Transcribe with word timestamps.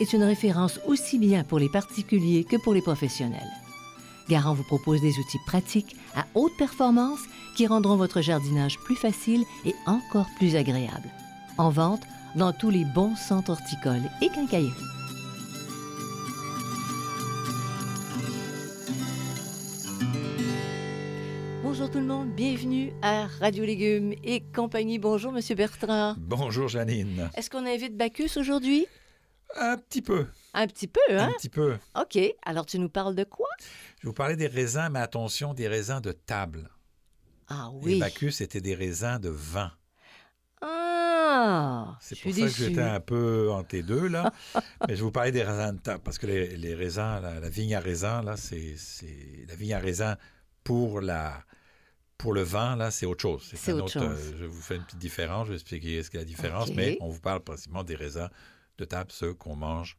est 0.00 0.12
une 0.12 0.22
référence 0.22 0.80
aussi 0.86 1.18
bien 1.18 1.44
pour 1.44 1.58
les 1.58 1.68
particuliers 1.68 2.44
que 2.44 2.56
pour 2.56 2.74
les 2.74 2.82
professionnels. 2.82 3.50
Garant 4.28 4.54
vous 4.54 4.64
propose 4.64 5.00
des 5.00 5.18
outils 5.18 5.40
pratiques 5.46 5.96
à 6.14 6.26
haute 6.34 6.56
performance 6.58 7.20
qui 7.56 7.66
rendront 7.66 7.96
votre 7.96 8.20
jardinage 8.20 8.78
plus 8.78 8.96
facile 8.96 9.42
et 9.64 9.74
encore 9.86 10.28
plus 10.36 10.54
agréable. 10.54 11.08
En 11.56 11.70
vente 11.70 12.02
dans 12.36 12.52
tous 12.52 12.70
les 12.70 12.84
bons 12.84 13.16
centres 13.16 13.50
horticoles 13.50 14.08
et 14.22 14.28
quincailleries. 14.28 14.72
Bonjour 21.62 21.90
tout 21.90 21.98
le 21.98 22.06
monde, 22.06 22.28
bienvenue 22.30 22.92
à 23.02 23.26
Radio 23.40 23.64
Légumes 23.64 24.12
et 24.24 24.42
compagnie. 24.54 24.98
Bonjour 24.98 25.32
Monsieur 25.32 25.54
Bertrand. 25.54 26.14
Bonjour 26.18 26.68
Janine. 26.68 27.30
Est-ce 27.36 27.48
qu'on 27.48 27.66
invite 27.66 27.96
Bacchus 27.96 28.36
aujourd'hui? 28.36 28.86
Un 29.56 29.76
petit 29.78 30.02
peu, 30.02 30.26
Un 30.54 30.66
petit 30.66 30.86
peu, 30.88 31.00
hein? 31.10 31.28
un 31.28 31.32
petit 31.32 31.48
peu. 31.48 31.76
OK. 31.98 32.18
Alors, 32.44 32.66
tu 32.66 32.78
nous 32.78 32.88
parles 32.88 33.14
de 33.14 33.24
quoi? 33.24 33.48
Je 33.60 34.02
vais 34.02 34.08
vous 34.08 34.12
parler 34.12 34.36
des 34.36 34.46
raisins, 34.46 34.88
mais 34.90 34.98
attention, 35.00 35.54
des 35.54 35.68
raisins 35.68 36.00
de 36.00 36.12
table. 36.12 36.68
Ah 37.48 37.70
Les 37.82 37.94
oui. 37.94 37.98
Bacchus, 37.98 38.32
c'était 38.32 38.60
des 38.60 38.74
raisins 38.74 39.18
de 39.18 39.30
vin. 39.30 39.72
Ah! 40.60 41.96
C'est 42.00 42.20
pour 42.20 42.32
ça 42.34 42.40
que 42.42 42.48
j'étais 42.48 42.80
un 42.80 43.00
peu 43.00 43.50
entre 43.50 43.74
les 43.74 43.82
deux, 43.82 44.08
là. 44.08 44.32
mais 44.54 44.60
je 44.90 44.94
vais 44.96 45.00
vous 45.02 45.10
parler 45.12 45.32
des 45.32 45.42
raisins 45.42 45.74
de 45.76 45.80
table, 45.80 46.02
parce 46.04 46.18
que 46.18 46.26
les, 46.26 46.56
les 46.56 46.74
raisins, 46.74 47.20
la, 47.22 47.40
la 47.40 47.48
vigne 47.48 47.74
à 47.74 47.80
raisin, 47.80 48.22
là, 48.22 48.36
c'est 48.36 48.74
la 49.48 49.54
vigne 49.54 49.74
à 49.74 49.78
raisin 49.78 50.16
pour 50.64 51.00
la 51.00 51.42
pour 52.18 52.32
le 52.32 52.42
vin, 52.42 52.74
là, 52.74 52.90
c'est 52.90 53.06
autre 53.06 53.22
chose. 53.22 53.48
C'est 53.54 53.70
autre 53.72 53.92
chose. 53.92 54.02
euh, 54.02 54.36
je 54.40 54.44
vous 54.44 54.60
fais 54.60 54.74
une 54.74 54.82
petite 54.82 54.98
différence, 54.98 55.46
je 55.46 55.50
vais 55.52 55.56
expliquer 55.56 56.02
ce 56.02 56.10
qu'est 56.10 56.18
la 56.18 56.24
différence, 56.24 56.68
mais 56.74 56.98
on 57.00 57.08
vous 57.10 57.20
parle 57.20 57.38
principalement 57.40 57.84
des 57.84 57.94
raisins 57.94 58.28
de 58.78 58.84
table, 58.84 59.10
ceux 59.12 59.34
qu'on 59.34 59.56
mange 59.56 59.98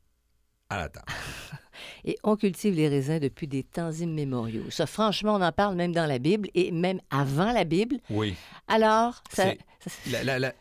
à 0.69 0.77
la 0.77 0.89
table. 0.89 1.05
Et 2.05 2.17
on 2.23 2.35
cultive 2.35 2.75
les 2.75 2.88
raisins 2.89 3.19
depuis 3.19 3.47
des 3.47 3.63
temps 3.63 3.91
immémoriaux. 3.91 4.69
Ça, 4.69 4.85
franchement, 4.85 5.35
on 5.35 5.41
en 5.41 5.52
parle 5.52 5.75
même 5.75 5.94
dans 5.94 6.05
la 6.05 6.19
Bible 6.19 6.49
et 6.53 6.72
même 6.72 7.00
avant 7.09 7.52
la 7.53 7.63
Bible. 7.63 7.97
Oui. 8.09 8.35
Alors, 8.67 9.23
ça, 9.31 9.53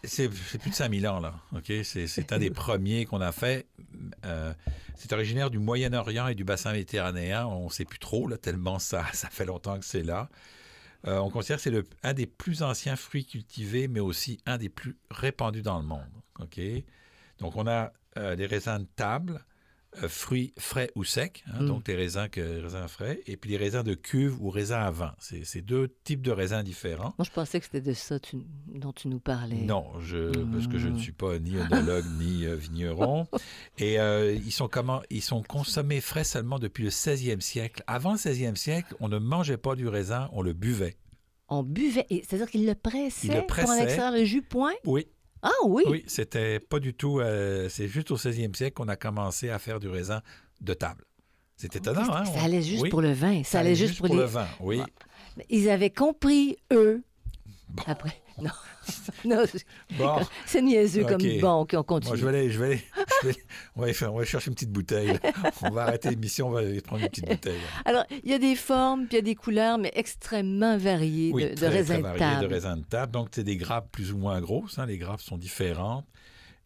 C'est- 0.05 0.29
plus 0.59 0.71
de 0.71 0.75
5000 0.75 1.06
ans, 1.09 1.19
là. 1.21 1.34
OK? 1.55 1.73
C'est 1.84 2.33
un 2.33 2.39
des 2.39 2.51
premiers 2.65 3.05
qu'on 3.05 3.21
a 3.21 3.33
fait. 3.33 3.67
Euh, 4.25 4.55
c'est 4.95 5.12
originaire 5.12 5.50
du 5.50 5.59
Moyen-Orient 5.59 6.29
et 6.29 6.35
du 6.37 6.45
bassin 6.45 6.73
méditerranéen. 6.73 7.47
On 7.47 7.65
ne 7.67 7.71
sait 7.71 7.85
plus 7.85 7.99
trop, 7.99 8.29
là, 8.29 8.39
tellement 8.39 8.79
ça, 8.79 9.05
ça 9.12 9.29
fait 9.29 9.45
longtemps 9.45 9.79
que 9.79 9.85
c'est 9.85 10.05
là. 10.05 10.29
Euh, 11.06 11.19
on 11.19 11.31
considère 11.31 11.56
que 11.59 11.62
c'est 11.62 11.71
le- 11.71 11.85
un 12.05 12.12
des 12.15 12.27
plus 12.27 12.62
anciens 12.62 12.97
fruits 12.97 13.27
cultivés, 13.27 13.89
mais 13.89 14.00
aussi 14.00 14.39
un 14.47 14.56
des 14.56 14.69
plus 14.69 14.97
répandus 15.11 15.62
dans 15.62 15.79
le 15.81 15.85
monde. 15.87 16.06
OK? 16.39 16.61
Donc, 17.41 17.56
on 17.56 17.67
a 17.67 17.93
euh, 18.19 18.37
des 18.37 18.47
raisins 18.47 18.79
de 18.81 18.87
table, 18.97 19.45
euh, 20.03 20.09
fruits 20.09 20.53
frais 20.59 20.91
ou 20.97 21.03
secs, 21.05 21.43
hein, 21.47 21.62
Mm. 21.62 21.67
donc 21.67 21.84
des 21.84 21.95
raisins, 21.95 22.29
que, 22.31 22.61
raisins 22.62 22.87
frais, 22.89 23.21
et 23.27 23.39
puis 23.39 23.51
les 23.51 23.56
raisins 23.56 23.83
de 23.83 23.95
cuve 23.95 24.37
ou 24.43 24.51
raisins 24.51 24.75
à 24.81 24.91
vin. 24.91 25.15
C'est 25.19 25.62
deux 25.62 25.89
types 26.05 26.21
de 26.21 26.31
raisins 26.31 26.62
différents. 26.62 27.15
moi, 27.17 27.25
je 27.25 27.31
pensais 27.31 27.59
que 27.59 27.65
c'était 27.65 27.81
de 27.81 27.95
ça 27.95 28.21
tu- 28.21 28.37
dont 28.67 28.93
tu 28.93 29.09
nous 29.09 29.19
parlais. 29.19 29.62
Non, 29.62 29.99
je, 30.01 30.45
parce 30.53 30.67
que 30.67 30.77
je 30.77 30.89
ne 30.89 30.95
Mm. 30.95 30.99
suis 30.99 31.12
pas 31.12 31.39
ni 31.39 31.56
œnologue 31.56 32.05
ni 32.19 32.45
euh, 32.45 32.55
vigneron. 32.55 33.27
Et 33.79 33.99
euh, 33.99 34.35
ils, 34.35 34.53
sont 34.53 34.69
comment, 34.69 35.00
ils 35.09 35.23
sont 35.23 35.43
consommés 35.43 36.03
frais 36.03 36.25
seulement 36.25 36.59
depuis 36.59 36.85
le 36.85 36.91
16e 36.91 37.41
siècle. 37.41 37.83
Avant 37.87 38.12
le 38.12 38.19
16e 38.19 38.56
siècle, 38.56 38.95
on 39.00 39.09
ne 39.09 39.19
mangeait 39.19 39.56
pas 39.56 39.75
du 39.75 39.89
raisin, 39.89 40.29
on 40.33 40.43
le 40.43 40.53
buvait. 40.53 40.97
On 41.49 41.62
buvait, 41.62 42.05
c'est-à-dire 42.11 42.50
qu'il 42.50 42.67
le 42.67 42.75
pressait 42.75 43.29
le 43.29 43.47
pour 43.47 43.71
en 43.71 43.75
extraire 43.77 44.12
le 44.12 44.23
jus 44.25 44.43
point? 44.43 44.75
Oui, 44.85 45.06
Ah 45.43 45.50
oui! 45.66 45.84
oui, 45.87 46.04
c'était 46.06 46.59
pas 46.60 46.81
du 46.81 46.94
tout. 46.94 47.21
euh, 47.21 47.69
c'est 47.69 47.88
juste 47.88 48.10
au 48.10 48.16
16e 48.16 48.54
siècle 48.56 48.75
qu'on 48.75 48.88
a 48.88 48.97
commencé 48.97 49.50
à 49.50 49.59
faire 49.59 49.81
du 49.81 49.88
raisin 49.88 50.22
de 50.60 50.75
table. 50.75 51.04
C'est 51.56 51.75
étonnant, 51.75 52.15
hein? 52.15 52.25
Ça 52.25 52.43
allait 52.43 52.62
juste 52.62 52.82
oui, 52.82 52.88
pour 52.88 53.03
le 53.03 53.12
vin. 53.12 53.43
Ça, 53.43 53.60
allait 53.60 53.75
juste 53.75 53.99
pour, 53.99 54.06
les... 54.06 54.15
le 54.15 54.25
vin, 54.25 54.47
oui. 54.60 54.81
Ils 55.50 55.69
avaient 55.69 55.91
compris, 55.91 56.56
eux. 56.72 57.03
Bon. 57.71 57.83
Après, 57.87 58.23
non. 58.43 58.51
non, 59.25 59.45
c'est- 59.47 59.67
Bon, 59.99 60.17
c'est 60.47 60.62
niaiseux 60.62 61.03
Ok. 61.03 61.09
comme 61.11 61.41
bon, 61.41 61.53
OK, 61.61 61.75
on 61.77 61.83
continue. 61.83 62.17
je 62.17 62.25
vais 62.27 62.29
aller, 62.39 62.51
je 62.51 62.59
vais 62.59 62.67
aller, 62.67 62.83
je 63.23 63.27
vais 63.29 63.33
aller- 63.34 63.43
on, 63.77 63.81
va 63.81 63.84
aller 63.84 63.93
faire- 63.95 64.15
on 64.15 64.19
va 64.19 64.25
chercher 64.25 64.49
une 64.49 64.55
petite 64.55 64.71
bouteille. 64.73 65.19
On 65.62 65.71
va 65.71 65.83
arrêter 65.83 66.09
l'émission, 66.11 66.49
on 66.49 66.51
va 66.53 66.61
aller 66.61 66.81
prendre 66.81 67.03
une 67.03 67.09
petite 67.09 67.29
bouteille. 67.29 67.61
Alors, 67.84 68.05
il 68.25 68.31
y 68.31 68.33
a 68.34 68.39
des 68.39 68.56
formes, 68.56 69.01
puis 69.06 69.12
il 69.12 69.17
y 69.17 69.19
a 69.19 69.23
des 69.23 69.34
couleurs, 69.34 69.77
mais 69.79 69.93
extrêmement 69.95 70.79
variées 70.79 71.31
Oui, 71.33 71.45
de, 71.45 71.49
de 71.51 71.55
très, 71.56 71.69
raisins 71.69 72.03
très 72.03 72.12
de 72.15 72.19
table. 72.19 72.41
de 72.43 72.47
raisins 72.55 72.77
de 72.77 72.84
table. 72.84 73.12
Donc, 73.12 73.29
c'est 73.33 73.45
des 73.45 73.56
grappes 73.56 73.91
plus 73.93 74.12
ou 74.12 74.19
moins 74.19 74.41
grosses. 74.41 74.79
hein, 74.79 74.87
Les 74.87 74.97
grappes 74.99 75.21
sont 75.21 75.37
différentes. 75.37 76.06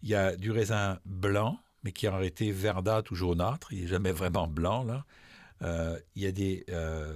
Il 0.03 0.09
y 0.09 0.15
a 0.15 0.37
du 0.37 0.51
raisin 0.53 0.99
blanc, 1.05 1.59
mais 1.85 1.91
qui 1.93 2.07
aurait 2.07 2.27
été 2.29 2.53
verdâtre 2.53 3.11
ou 3.13 3.15
jaunâtre. 3.17 3.73
Il 3.73 3.81
n'est 3.83 3.89
jamais 3.89 4.13
vraiment 4.13 4.47
blanc, 4.47 4.85
là. 4.85 5.05
Euh, 5.63 5.99
il 6.17 6.23
y 6.23 6.27
a 6.27 6.33
des, 6.33 6.65
euh, 6.71 7.13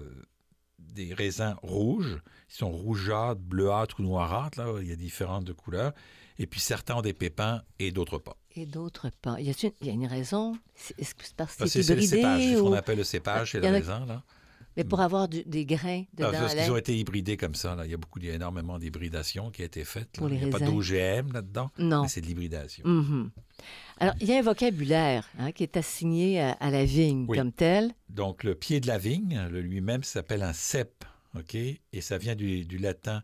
des 0.92 1.14
raisins 1.14 1.54
rouges. 1.62 2.18
Ils 2.50 2.54
sont 2.56 2.70
rougeâtres, 2.70 3.40
bleuâtres 3.40 4.00
ou 4.00 4.02
noirâtres. 4.02 4.58
Là. 4.60 4.74
Il 4.80 4.88
y 4.88 4.92
a 4.92 4.96
différentes 4.96 5.44
de 5.44 5.52
couleurs. 5.52 5.92
Et 6.38 6.46
puis, 6.46 6.60
certains 6.60 6.96
ont 6.96 7.02
des 7.02 7.14
pépins 7.14 7.62
et 7.78 7.90
d'autres 7.92 8.18
pas. 8.18 8.36
Et 8.54 8.66
d'autres 8.66 9.10
pas. 9.22 9.40
Y 9.40 9.54
il 9.80 9.86
y 9.86 9.90
a 9.90 9.92
une 9.92 10.06
raison? 10.06 10.56
C'est- 10.74 10.98
Est-ce 11.00 11.14
que 11.14 11.24
c'est 11.24 11.34
parce 11.34 11.54
que 11.54 11.58
Parce 11.60 11.70
c'est 11.70 11.80
hybridé? 11.80 12.08
C'est 12.22 12.54
ce 12.56 12.60
qu'on 12.60 12.72
appelle 12.74 12.98
le 12.98 13.04
cépage 13.04 13.50
chez 13.52 13.58
y 13.58 13.62
le 13.62 13.68
raisin, 13.68 14.04
là. 14.06 14.22
Mais 14.76 14.84
pour 14.84 15.00
avoir 15.00 15.26
du- 15.26 15.42
des 15.44 15.64
grains 15.64 16.04
dedans. 16.12 16.28
Ah, 16.34 16.38
parce 16.38 16.54
qu'ils 16.54 16.70
ont 16.70 16.76
été 16.76 16.94
hybridés 16.98 17.38
comme 17.38 17.54
ça. 17.54 17.74
Là. 17.74 17.86
Il 17.86 17.90
y 17.90 17.94
a 17.94 17.96
beaucoup, 17.96 18.18
il 18.18 18.26
y 18.26 18.30
a 18.30 18.34
énormément 18.34 18.78
d'hybridation 18.78 19.50
qui 19.50 19.62
a 19.62 19.64
été 19.64 19.84
faite. 19.84 20.08
là. 20.16 20.18
Pour 20.18 20.28
les 20.28 20.36
Il 20.36 20.42
n'y 20.42 20.54
a 20.54 20.58
pas 20.58 20.62
d'OGM 20.64 21.32
là-dedans, 21.32 21.70
Non. 21.78 22.02
mais 22.02 22.08
c'est 22.08 22.20
de 22.20 22.26
l'hybridation. 22.26 22.86
Mhm. 22.86 23.30
Alors, 23.98 24.14
il 24.20 24.28
y 24.28 24.32
a 24.34 24.38
un 24.38 24.42
vocabulaire 24.42 25.28
hein, 25.38 25.52
qui 25.52 25.62
est 25.62 25.76
assigné 25.76 26.40
à, 26.40 26.52
à 26.52 26.70
la 26.70 26.84
vigne 26.84 27.24
Oui. 27.28 27.38
comme 27.38 27.52
tel. 27.52 27.92
Donc, 28.10 28.44
le 28.44 28.54
pied 28.54 28.80
de 28.80 28.86
la 28.86 28.98
vigne, 28.98 29.40
lui-même, 29.48 30.02
s'appelle 30.02 30.42
un 30.42 30.52
cep, 30.52 31.04
OK? 31.36 31.54
Et 31.54 32.00
ça 32.00 32.18
vient 32.18 32.34
du, 32.34 32.64
du 32.64 32.78
latin 32.78 33.22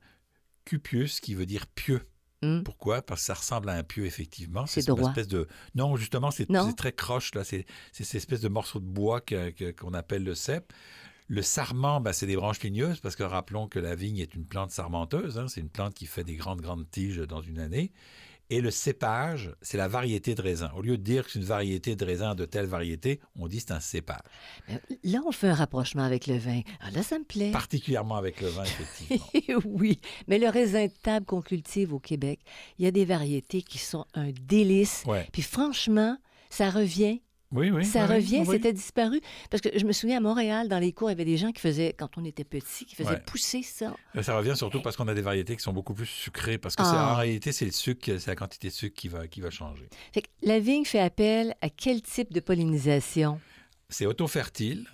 cupius, 0.65 1.21
qui 1.21 1.35
veut 1.35 1.47
dire 1.47 1.67
pieux. 1.67 2.03
Hmm. 2.43 2.63
Pourquoi? 2.63 3.03
Parce 3.03 3.21
que 3.21 3.27
ça 3.27 3.35
ressemble 3.35 3.69
à 3.69 3.75
un 3.75 3.83
pieu, 3.85 4.05
effectivement. 4.07 4.67
C'est 4.67 4.89
une 4.89 4.99
espèce 5.01 5.29
de... 5.29 5.47
Non, 5.75 5.97
justement, 5.97 6.31
c'est 6.31 6.47
très 6.77 6.93
croche, 6.93 7.35
là. 7.35 7.45
C'est 7.45 7.67
cette 7.93 8.15
espèce 8.15 8.41
de 8.41 8.49
morceau 8.49 8.81
de 8.81 8.85
bois 8.87 9.21
que- 9.21 9.71
qu'on 9.73 9.95
appelle 9.95 10.25
le 10.25 10.35
cep. 10.35 10.73
Le 11.29 11.41
sarment, 11.41 12.01
ben, 12.01 12.13
c'est 12.13 12.27
des 12.27 12.37
branches 12.37 12.61
ligneuses, 12.61 13.01
parce 13.01 13.15
que 13.17 13.23
rappelons 13.23 13.69
que 13.69 13.79
la 13.79 13.95
vigne 13.95 14.19
est 14.19 14.35
une 14.35 14.45
plante 14.45 14.71
sarmenteuse. 14.71 15.39
hein. 15.39 15.47
C'est 15.49 15.61
une 15.61 15.71
plante 15.71 15.95
qui 15.95 16.07
fait 16.07 16.25
des 16.25 16.35
grandes, 16.35 16.61
grandes 16.61 16.91
tiges 16.91 17.19
dans 17.19 17.41
une 17.41 17.59
année. 17.61 17.93
Et 18.53 18.61
le 18.61 18.71
cépage, 18.71 19.51
c'est 19.63 19.79
la 19.79 19.89
variété 19.89 20.35
de 20.35 20.43
raisin. 20.43 20.71
Au 20.77 20.83
lieu 20.83 20.99
de 20.99 21.03
dire 21.03 21.25
que 21.25 21.31
c'est 21.31 21.39
une 21.39 21.45
variété 21.47 21.97
de 21.97 22.05
raisin 22.05 22.35
de 22.35 22.45
telle 22.45 22.67
variété, 22.67 23.19
on 23.35 23.49
dit 23.49 23.57
que 23.57 23.63
c'est 23.69 23.73
un 23.73 23.81
cépage. 23.81 24.21
Là, 25.05 25.21
on 25.25 25.33
fait 25.33 25.49
un 25.49 25.55
rapprochement 25.55 26.03
avec 26.03 26.27
le 26.27 26.37
vin. 26.37 26.61
Ah, 26.81 26.91
là, 26.91 27.03
ça 27.03 27.19
me 27.19 27.25
plaît. 27.25 27.51
Particulièrement 27.51 28.17
avec 28.17 28.43
le 28.43 28.49
vin, 28.49 28.65
effectivement. 28.65 29.61
oui, 29.65 30.03
mais 30.29 30.39
le 30.39 30.51
raisin 30.51 30.85
de 30.85 30.93
table 31.03 31.25
qu'on 31.25 31.41
cultive 31.41 31.95
au 31.95 31.99
Québec, 31.99 32.41
il 32.79 32.85
y 32.85 32.89
a 32.89 32.91
des 32.91 33.07
variétés 33.07 33.63
qui 33.63 33.79
sont 33.79 34.05
un 34.13 34.33
délice. 34.33 35.03
Ouais. 35.07 35.27
Puis 35.33 35.41
franchement, 35.41 36.19
ça 36.51 36.69
revient. 36.69 37.23
Oui, 37.53 37.71
oui. 37.71 37.85
ça 37.85 38.07
oui, 38.07 38.15
revient, 38.17 38.39
oui. 38.41 38.47
c'était 38.51 38.73
disparu. 38.73 39.21
Parce 39.51 39.61
que 39.61 39.69
je 39.79 39.85
me 39.85 39.93
souviens 39.93 40.17
à 40.17 40.21
Montréal, 40.21 40.69
dans 40.69 40.79
les 40.79 40.93
cours, 40.93 41.11
il 41.11 41.13
y 41.13 41.17
avait 41.17 41.25
des 41.27 41.37
gens 41.37 41.53
qui 41.53 41.61
faisaient, 41.61 41.93
quand 41.97 42.17
on 42.17 42.25
était 42.25 42.45
petits, 42.45 42.85
qui 42.87 42.95
faisaient 42.95 43.11
Ouais. 43.11 43.23
pousser 43.27 43.63
ça. 43.63 43.95
Euh, 44.17 44.23
Ça 44.23 44.37
revient 44.37 44.55
surtout 44.57 44.81
parce 44.81 44.97
qu'on 44.97 45.07
a 45.09 45.15
des 45.15 45.21
variétés 45.23 45.55
qui 45.57 45.63
sont 45.63 45.73
beaucoup 45.73 45.95
plus 45.95 46.07
sucrées. 46.07 46.57
Parce 46.59 46.75
que 46.77 46.83
Ah. 46.85 47.13
en 47.13 47.17
réalité, 47.17 47.53
c'est 47.53 47.67
le 47.67 47.71
sucre, 47.73 48.07
c'est 48.19 48.27
la 48.29 48.37
quantité 48.37 48.69
de 48.69 48.73
sucre 48.73 48.97
qui 48.97 49.09
va, 49.09 49.27
qui 49.29 49.41
va 49.41 49.51
changer. 49.51 49.89
Fait 50.13 50.23
que 50.23 50.29
la 50.43 50.59
vigne 50.59 50.85
fait 50.85 50.99
appel 51.01 51.55
à 51.61 51.69
quel 51.69 52.01
type 52.03 52.33
de 52.33 52.41
pollinisation? 52.41 53.39
C'est 53.91 54.07
auto-fertile. 54.07 54.89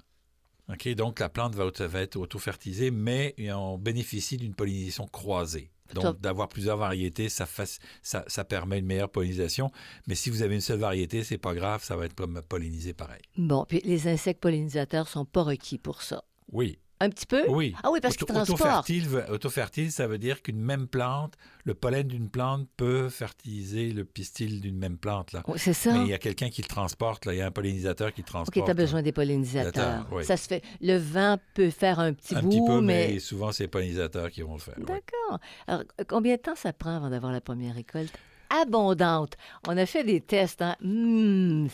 OK? 0.70 0.88
Donc, 0.94 1.20
la 1.20 1.28
plante 1.28 1.54
va, 1.54 1.70
va 1.86 2.00
être 2.00 2.16
auto-fertilisée, 2.16 2.90
mais 2.90 3.34
on 3.54 3.78
bénéficie 3.78 4.36
d'une 4.36 4.54
pollinisation 4.54 5.06
croisée. 5.06 5.70
Donc, 5.94 6.20
d'avoir 6.20 6.48
plusieurs 6.48 6.76
variétés, 6.76 7.28
ça, 7.28 7.44
fac- 7.44 7.78
ça, 8.02 8.24
ça 8.26 8.44
permet 8.44 8.78
une 8.78 8.86
meilleure 8.86 9.10
pollinisation. 9.10 9.70
Mais 10.06 10.14
si 10.14 10.30
vous 10.30 10.42
avez 10.42 10.54
une 10.54 10.60
seule 10.60 10.78
variété, 10.80 11.24
c'est 11.24 11.38
pas 11.38 11.54
grave, 11.54 11.82
ça 11.82 11.96
va 11.96 12.04
être 12.06 12.14
pollinisé 12.14 12.92
pareil. 12.92 13.22
Bon, 13.36 13.64
puis 13.68 13.80
les 13.84 14.08
insectes 14.08 14.40
pollinisateurs 14.40 15.08
sont 15.08 15.24
pas 15.24 15.42
requis 15.42 15.78
pour 15.78 16.02
ça. 16.02 16.24
Oui. 16.52 16.78
Un 17.00 17.10
petit 17.10 17.26
peu? 17.26 17.44
Oui. 17.48 17.74
Ah 17.84 17.90
oui, 17.92 18.00
parce 18.00 18.16
qu'ils 18.16 18.24
Auto- 18.24 18.32
transportent. 18.34 18.90
Autofertile, 19.30 19.92
ça 19.92 20.06
veut 20.08 20.18
dire 20.18 20.42
qu'une 20.42 20.60
même 20.60 20.88
plante, 20.88 21.34
le 21.64 21.74
pollen 21.74 22.08
d'une 22.08 22.28
plante 22.28 22.66
peut 22.76 23.08
fertiliser 23.08 23.92
le 23.92 24.04
pistil 24.04 24.60
d'une 24.60 24.76
même 24.76 24.98
plante. 24.98 25.32
Là. 25.32 25.44
C'est 25.56 25.72
ça. 25.74 25.92
Mais 25.92 26.00
il 26.04 26.08
y 26.08 26.14
a 26.14 26.18
quelqu'un 26.18 26.50
qui 26.50 26.60
le 26.62 26.66
transporte, 26.68 27.24
là. 27.26 27.34
il 27.34 27.38
y 27.38 27.40
a 27.40 27.46
un 27.46 27.50
pollinisateur 27.52 28.12
qui 28.12 28.22
le 28.22 28.26
transporte. 28.26 28.56
OK, 28.56 28.64
tu 28.64 28.70
as 28.70 28.74
là. 28.74 28.82
besoin 28.82 29.02
des 29.02 29.12
pollinisateurs. 29.12 30.06
oui. 30.10 30.24
Ça 30.24 30.36
se 30.36 30.48
fait. 30.48 30.62
Le 30.80 30.96
vent 30.96 31.38
peut 31.54 31.70
faire 31.70 32.00
un 32.00 32.12
petit 32.14 32.34
Un 32.34 32.42
bout, 32.42 32.48
petit 32.48 32.62
peu, 32.66 32.80
mais. 32.80 33.08
mais 33.12 33.18
souvent, 33.20 33.52
c'est 33.52 33.64
les 33.64 33.68
pollinisateurs 33.68 34.30
qui 34.30 34.42
vont 34.42 34.54
le 34.54 34.60
faire. 34.60 34.74
oui. 34.78 34.84
D'accord. 34.86 35.38
Alors, 35.68 35.82
combien 36.08 36.34
de 36.34 36.40
temps 36.40 36.56
ça 36.56 36.72
prend 36.72 36.96
avant 36.96 37.10
d'avoir 37.10 37.30
la 37.32 37.40
première 37.40 37.74
récolte? 37.76 38.12
Abondante. 38.50 39.34
On 39.68 39.76
a 39.76 39.86
fait 39.86 40.04
des 40.04 40.20
tests. 40.20 40.62
Hein? 40.62 40.74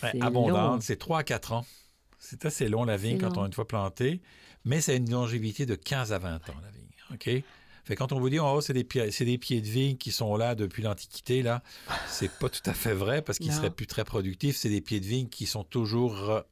C'est 0.01 0.21
abondante, 0.21 0.83
c'est 0.83 0.97
3 0.97 1.21
à 1.21 1.23
4 1.23 1.53
ans. 1.53 1.65
C'est 2.19 2.45
assez 2.47 2.69
long, 2.69 2.85
la 2.85 2.97
vigne, 2.97 3.19
quand 3.19 3.29
long. 3.37 3.43
on 3.43 3.45
est 3.45 3.49
une 3.49 3.53
fois 3.53 3.69
planté, 3.69 4.21
mais 4.65 4.81
c'est 4.81 4.97
une 4.97 5.11
longévité 5.11 5.67
de 5.67 5.75
15 5.75 6.13
à 6.13 6.19
20 6.19 6.37
ans, 6.51 6.55
la 6.63 6.71
vigne. 6.71 6.85
OK? 7.13 7.45
Fait 7.87 7.97
quand 7.97 8.13
on 8.13 8.19
vous 8.21 8.31
dit, 8.31 8.39
oh, 8.39 8.61
c'est 8.63 8.73
des, 8.73 8.83
pieds, 8.85 9.11
c'est 9.11 9.27
des 9.27 9.37
pieds 9.37 9.61
de 9.61 9.67
vigne 9.67 9.97
qui 9.99 10.11
sont 10.11 10.37
là 10.37 10.55
depuis 10.55 10.83
l'Antiquité, 10.83 11.43
là, 11.43 11.63
c'est 12.09 12.31
pas 12.39 12.49
tout 12.49 12.63
à 12.65 12.73
fait 12.73 12.95
vrai 12.95 13.21
parce 13.21 13.39
qu'ils 13.39 13.53
seraient 13.53 13.71
plus 13.71 13.87
très 13.87 14.05
productifs. 14.05 14.57
C'est 14.57 14.71
des 14.71 14.81
pieds 14.81 15.01
de 15.01 15.05
vigne 15.07 15.29
qui 15.29 15.45
sont 15.45 15.65
toujours 15.65 16.15
re- 16.15 16.45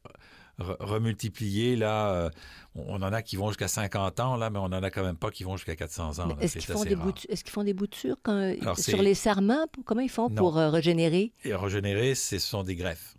re- 0.61 0.77
remultipliés, 0.79 1.75
là. 1.77 2.13
Euh, 2.13 2.31
On 2.75 3.03
en 3.03 3.13
a 3.15 3.23
qui 3.23 3.37
vont 3.37 3.49
jusqu'à 3.49 3.69
50 3.69 4.21
ans, 4.21 4.37
là, 4.37 4.49
mais 4.51 4.59
on 4.59 4.65
en 4.65 4.73
a 4.83 4.91
quand 4.91 5.03
même 5.03 5.17
pas 5.17 5.31
qui 5.31 5.45
vont 5.45 5.57
jusqu'à 5.57 5.75
400 5.77 6.19
ans. 6.19 6.37
Est-ce 6.41 6.59
qu'ils 6.59 6.71
font, 6.73 6.85
des 6.85 6.97
boutures- 6.97 7.31
est-ce 7.31 7.45
qu'ils 7.45 7.53
font 7.53 7.65
des 7.65 7.75
boutures 7.75 8.17
quand- 8.23 8.37
Alors, 8.61 8.79
sur 8.79 9.01
les 9.03 9.15
serments? 9.15 9.67
Pour- 9.73 9.85
Comment 9.85 10.01
ils 10.03 10.11
font 10.11 10.29
Non. 10.29 10.37
pour 10.37 10.59
euh, 10.59 10.69
régénérer? 10.71 11.33
Et 11.45 11.55
régénérer, 11.55 12.15
ce 12.15 12.39
sont 12.39 12.63
des 12.63 12.77
greffes. 12.77 13.15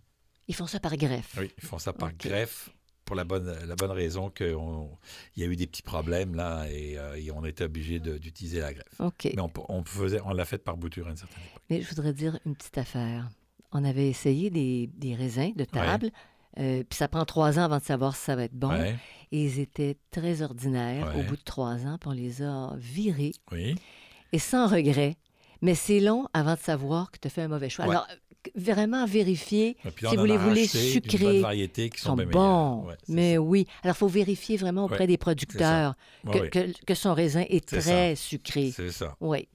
Ils 0.48 0.54
font 0.56 0.68
ça 0.68 0.80
par 0.80 0.96
greffe. 0.98 1.36
Oui, 1.40 1.52
ils 1.58 1.64
font 1.68 1.80
ça 1.80 1.94
par 1.94 2.14
greffe 2.14 2.70
pour 3.06 3.16
la 3.16 3.24
bonne, 3.24 3.54
la 3.68 3.76
bonne 3.76 3.92
raison 3.92 4.30
qu'il 4.30 4.56
y 5.38 5.44
a 5.44 5.46
eu 5.46 5.56
des 5.56 5.68
petits 5.68 5.82
problèmes 5.82 6.36
là 6.36 6.66
et, 6.70 6.98
euh, 6.98 7.16
et 7.16 7.32
on 7.32 7.44
était 7.46 7.66
obligé 7.66 8.00
d'utiliser 8.00 8.60
la 8.60 8.74
greffe. 8.74 9.00
OK. 9.00 9.30
Mais 9.36 9.42
on, 9.42 9.52
on 9.70 9.84
faisait, 9.84 10.20
on 10.26 10.34
l'a 10.34 10.46
fait 10.46 10.58
par 10.58 10.78
bouture 10.78 11.08
à 11.08 11.12
une 11.12 11.18
certaine 11.18 11.44
époque. 11.44 11.62
Mais 11.70 11.82
je 11.82 11.90
voudrais 11.90 12.14
dire 12.14 12.40
une 12.46 12.56
petite 12.56 12.78
affaire. 12.78 13.30
On 13.72 13.84
avait 13.84 14.08
essayé 14.08 14.50
des, 14.50 14.88
des 14.96 15.16
raisins 15.16 15.52
de 15.56 15.66
table, 15.66 16.12
euh, 16.60 16.84
puis 16.88 16.96
ça 16.96 17.08
prend 17.08 17.26
trois 17.26 17.58
ans 17.58 17.64
avant 17.64 17.80
de 17.80 17.84
savoir 17.84 18.16
si 18.16 18.22
ça 18.24 18.36
va 18.36 18.44
être 18.44 18.54
bon. 18.54 18.70
Ouais, 18.70 18.96
Et 19.32 19.46
ils 19.46 19.60
étaient 19.60 19.98
très 20.12 20.42
ordinaires 20.44 21.14
au 21.18 21.24
bout 21.24 21.36
de 21.36 21.42
trois 21.44 21.86
ans, 21.88 21.98
puis 22.00 22.10
on 22.10 22.14
les 22.14 22.44
a 22.44 22.74
virés, 22.78 23.34
oui. 23.52 23.76
et 24.32 24.40
sans 24.40 24.68
regret. 24.68 25.18
Mais 25.64 25.76
c'est 25.76 26.02
long 26.02 26.28
avant 26.34 26.56
de 26.56 26.60
savoir 26.60 27.10
que 27.10 27.18
tu 27.20 27.28
as 27.28 27.32
fait 27.32 27.42
un 27.42 27.48
mauvais 27.48 27.70
choix. 27.70 27.86
Alors, 27.86 28.06
vraiment 28.56 29.06
vérifier 29.06 29.78
puis 29.96 30.08
si 30.08 30.16
vous 30.16 30.26
les 30.26 30.38
voulez 30.38 30.68
sucrés, 30.68 31.40
variété 31.42 31.90
qui 31.90 32.00
sont, 32.02 32.18
sont 32.18 32.24
bons. 32.26 32.86
Ouais, 32.88 32.96
mais 33.08 33.34
ça. 33.36 33.42
oui. 33.42 33.68
Alors, 33.84 33.96
il 33.96 34.00
faut 34.00 34.08
vérifier 34.08 34.58
vraiment 34.58 34.86
auprès 34.86 35.00
Ouais, 35.02 35.08
des 35.08 35.18
producteurs 35.18 35.96
que, 36.32 36.48
que- 36.48 36.84
que 36.86 36.96
son 36.96 37.14
raisin 37.14 37.46
est 37.50 37.66
très 37.66 38.16
sucré. 38.16 38.72
c'est 38.76 38.92
ça. 38.92 39.16
Oui. 39.20 39.48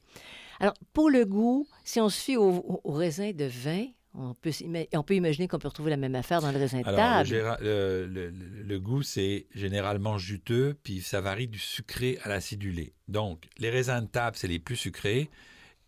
Alors, 0.60 0.74
pour 0.92 1.10
le 1.10 1.24
goût, 1.24 1.66
si 1.84 2.00
on 2.00 2.08
se 2.08 2.20
fie 2.20 2.36
au, 2.36 2.80
raisin 2.84 3.30
de 3.32 3.44
vin, 3.44 3.86
on 4.14 4.34
peut, 4.34 4.50
s'ima- 4.50 4.80
on 4.94 5.02
peut 5.04 5.14
imaginer 5.14 5.46
qu'on 5.46 5.58
peut 5.60 5.68
retrouver 5.68 5.90
la 5.90 5.96
même 5.96 6.16
affaire 6.16 6.40
dans 6.40 6.50
le 6.50 6.58
raisin 6.58 6.78
de 6.78 6.84
table. 6.84 7.28
géra- 7.28 7.58
le- 7.60 8.06
le- 8.06 8.30
le- 8.30 8.62
le 8.64 8.80
goût, 8.80 9.02
c'est 9.02 9.46
généralement 9.54 10.18
juteux, 10.18 10.76
puis 10.82 11.00
ça 11.02 11.20
varie 11.20 11.46
du 11.46 11.58
sucré 11.60 12.18
à 12.24 12.28
l'acidulé. 12.28 12.94
Donc, 13.06 13.44
les 13.58 13.70
raisins 13.70 14.00
de 14.00 14.06
table, 14.06 14.36
c'est 14.36 14.48
les 14.48 14.58
plus 14.58 14.74
sucrés, 14.76 15.30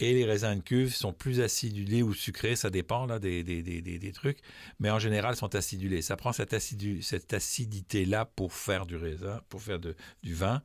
et 0.01 0.15
les 0.15 0.25
raisins 0.25 0.57
de 0.57 0.61
cuve 0.63 0.95
sont 0.95 1.13
plus 1.13 1.41
acidulés 1.41 2.03
ou 2.03 2.15
sucrés, 2.15 2.57
ça 2.57 2.71
dépend 2.71 3.07
là, 3.07 3.19
des, 3.19 3.45
des- 3.45 3.63
des- 3.63 3.81
des- 3.83 4.13
trucs, 4.13 4.39
mais 4.81 4.91
en 4.91 4.99
général, 4.99 5.37
sont 5.37 5.55
acidulés. 5.55 6.03
Ça 6.03 6.17
prend 6.17 6.33
cette, 6.33 6.53
acidu- 6.55 7.03
cette 7.03 7.33
acidité-là 7.35 8.25
pour 8.25 8.53
faire 8.53 8.87
du 8.87 8.97
raisin, 8.97 9.41
pour 9.49 9.63
faire 9.63 9.79
de- 9.79 9.95
du 10.23 10.35
vin. 10.35 10.63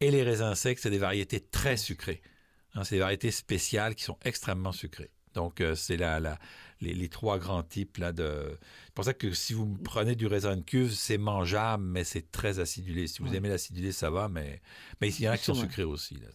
Et 0.00 0.10
les 0.10 0.22
raisins 0.22 0.54
secs, 0.54 0.78
c'est 0.78 0.90
des 0.90 0.98
variétés 0.98 1.40
très 1.40 1.76
sucrées. 1.76 2.22
Hein, 2.74 2.84
c'est 2.84 2.96
des 2.96 3.00
variétés 3.00 3.30
spéciales 3.30 3.94
qui 3.94 4.04
sont 4.04 4.18
extrêmement 4.24 4.72
sucrées. 4.72 5.10
Donc, 5.34 5.60
euh, 5.60 5.74
c'est 5.76 5.96
la, 5.96 6.18
la- 6.18 6.38
les, 6.80 6.94
les 6.94 7.08
trois 7.08 7.38
grands 7.38 7.62
types 7.62 7.98
là, 7.98 8.10
de, 8.12 8.56
c'est 8.86 8.94
pour 8.94 9.04
ça 9.04 9.12
que 9.14 9.32
si 9.32 9.52
vous 9.52 9.66
prenez 9.84 10.14
du 10.16 10.26
raisin 10.26 10.56
de 10.56 10.62
cuve, 10.62 10.92
c'est 10.92 11.18
mangeable, 11.18 11.84
mais 11.84 12.04
c'est 12.04 12.30
très 12.32 12.58
acidulé. 12.58 13.06
Si 13.06 13.20
vous 13.22 13.28
Ouais. 13.28 13.36
aimez 13.36 13.50
l'acidulé, 13.50 13.92
ça 13.92 14.10
va, 14.10 14.28
mais, 14.28 14.60
mais 15.00 15.08
il 15.10 15.20
y 15.20 15.28
en 15.28 15.32
a 15.32 15.38
qui 15.38 15.44
sont 15.44 15.54
sucrés 15.54 15.84
aussi. 15.84 16.14
Là. 16.14 16.28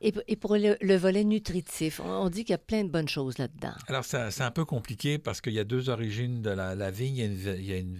Et, 0.00 0.36
pour 0.36 0.56
le, 0.56 0.76
le 0.80 0.96
volet 0.96 1.24
nutritif, 1.24 2.00
on, 2.00 2.28
dit 2.28 2.44
qu'il 2.44 2.52
y 2.52 2.54
a 2.54 2.58
plein 2.58 2.84
de 2.84 2.90
bonnes 2.90 3.08
choses 3.08 3.38
là-dedans. 3.38 3.72
Alors, 3.86 4.04
c'est 4.04 4.42
un 4.42 4.50
peu 4.50 4.64
compliqué 4.64 5.18
parce 5.18 5.40
qu'il 5.40 5.54
y 5.54 5.58
a 5.58 5.64
deux 5.64 5.88
origines 5.88 6.42
de 6.42 6.50
la, 6.50 6.90
vigne. 6.90 7.16
Il 7.16 7.64
y 7.64 7.72
a 7.72 7.78
une, 7.78 7.96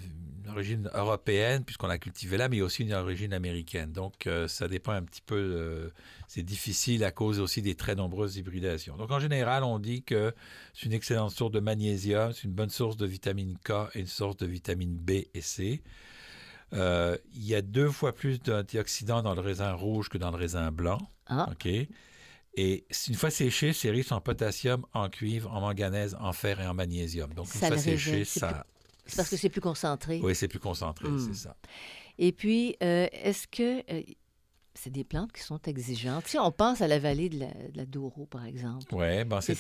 origine 0.47 0.91
européenne, 0.93 1.65
puisqu'on 1.65 1.87
l'a 1.87 1.99
cultivée 1.99 2.37
là, 2.37 2.49
mais 2.49 2.57
il 2.57 2.59
y 2.59 2.63
a 2.63 2.67
aussi 2.67 2.83
une 2.83 2.93
origine 2.93 3.33
américaine. 3.33 3.91
Donc, 3.91 4.27
euh, 4.27 4.47
ça 4.47 4.69
dépend 4.69 4.93
un 4.93 5.03
petit 5.03 5.23
peu. 5.23 5.91
c'est 6.29 6.43
difficile 6.43 7.05
à 7.05 7.11
cause 7.11 7.41
aussi 7.41 7.63
des 7.63 7.75
très 7.75 7.95
nombreuses 7.95 8.37
hybridations. 8.37 8.97
Donc, 8.97 9.11
en 9.11 9.19
général, 9.19 9.65
on 9.65 9.79
dit 9.79 10.03
que 10.03 10.35
c'est 10.75 10.87
une 10.87 10.93
excellente 10.93 11.31
source 11.31 11.53
de 11.53 11.61
magnésium, 11.61 12.33
c'est 12.33 12.45
une 12.45 12.53
bonne 12.53 12.71
source 12.71 12.97
de 12.97 13.07
vitamine 13.07 13.57
K 13.65 13.73
et 13.95 14.01
une 14.01 14.07
source 14.07 14.37
de 14.37 14.47
vitamine 14.47 14.97
B 14.97 15.11
et 15.33 15.41
C. 15.41 15.83
Euh, 16.73 17.17
il 17.35 17.45
y 17.45 17.55
a 17.55 17.63
deux 17.63 17.91
fois 17.91 18.13
plus 18.15 18.41
d'antioxydants 18.41 19.23
dans 19.23 19.35
le 19.35 19.41
raisin 19.41 19.73
rouge 19.75 20.09
que 20.09 20.19
dans 20.19 20.31
le 20.31 20.37
raisin 20.37 20.71
blanc. 20.73 20.99
Ah, 21.27 21.49
OK? 21.53 21.67
Et 22.57 22.87
une 23.09 23.15
fois 23.15 23.31
séché, 23.31 23.73
c'est 23.73 23.91
riche 23.91 24.13
en 24.13 24.21
potassium, 24.21 24.85
en 24.93 25.09
cuivre, 25.09 25.53
en 25.53 25.61
manganèse, 25.61 26.17
en 26.21 26.33
fer 26.33 26.61
et 26.61 26.67
en 26.67 26.75
magnésium. 26.75 27.33
Donc, 27.35 27.47
une 27.55 27.61
Ça 27.61 27.67
fois 27.69 27.77
séché, 27.79 28.25
ça. 28.25 28.65
c'est 29.07 29.17
parce 29.17 29.29
que 29.29 29.37
c'est 29.37 29.49
plus 29.51 29.61
concentré. 29.61 30.21
Oui, 30.23 30.35
c'est 30.35 30.49
plus 30.49 30.61
concentré, 30.61 31.09
Hmm. 31.09 31.19
c'est 31.19 31.35
ça. 31.35 31.57
Et 32.19 32.31
puis, 32.33 32.77
euh, 32.83 33.09
est-ce 33.13 33.49
que 33.49 33.81
euh, 33.93 34.03
c'est 34.73 34.91
des 34.91 35.03
plantes 35.03 35.33
qui 35.33 35.43
sont 35.43 35.61
exigeantes? 35.63 36.29
Si 36.29 36.39
on 36.39 36.53
pense 36.53 36.81
à 36.81 36.87
la 36.87 37.01
vallée 37.01 37.29
de 37.29 37.41
la, 37.41 37.47
de 37.49 37.77
la 37.77 37.87
Douro, 37.87 38.27
par 38.27 38.45
exemple. 38.47 38.85
Oui, 38.93 39.25
ben 39.25 39.41
c'est 39.41 39.53
une 39.55 39.59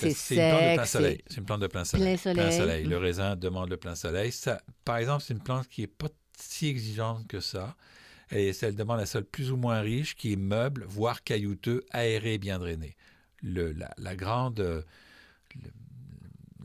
plante 0.48 0.62
de 0.64 0.74
plein 0.74 0.84
soleil. 0.86 1.20
c'est 1.26 1.36
une 1.38 1.44
plante 1.46 1.60
de 1.60 1.66
plein 1.66 1.84
soleil. 1.84 2.16
plein 2.16 2.50
soleil. 2.52 2.84
Le 2.84 2.96
Mm. 2.98 3.02
raisin 3.02 3.34
demande 3.36 3.70
le 3.70 3.76
plein 3.76 3.96
soleil. 3.96 4.30
Ça, 4.30 4.60
par 4.84 4.98
exemple, 4.98 5.24
c'est 5.26 5.34
une 5.34 5.42
plante 5.42 5.66
qui 5.68 5.80
n'est 5.80 5.86
pas 5.88 6.08
si 6.40 6.68
exigeante 6.68 7.26
que 7.26 7.40
ça. 7.40 7.76
Et 8.30 8.52
elle 8.62 8.74
demande 8.74 9.00
un 9.00 9.06
sol 9.06 9.24
plus 9.24 9.50
ou 9.52 9.56
moins 9.56 9.80
riche, 9.80 10.16
qui 10.16 10.32
est 10.32 10.36
meuble, 10.36 10.84
voire 10.88 11.22
caillouteux, 11.22 11.84
aéré 11.90 12.34
et 12.34 12.38
bien 12.38 12.58
drainé. 12.58 12.96
Le, 13.42 13.72
la, 13.72 13.92
la 13.98 14.16
grande, 14.16 14.60
euh, 14.60 14.82
le- 15.62 15.70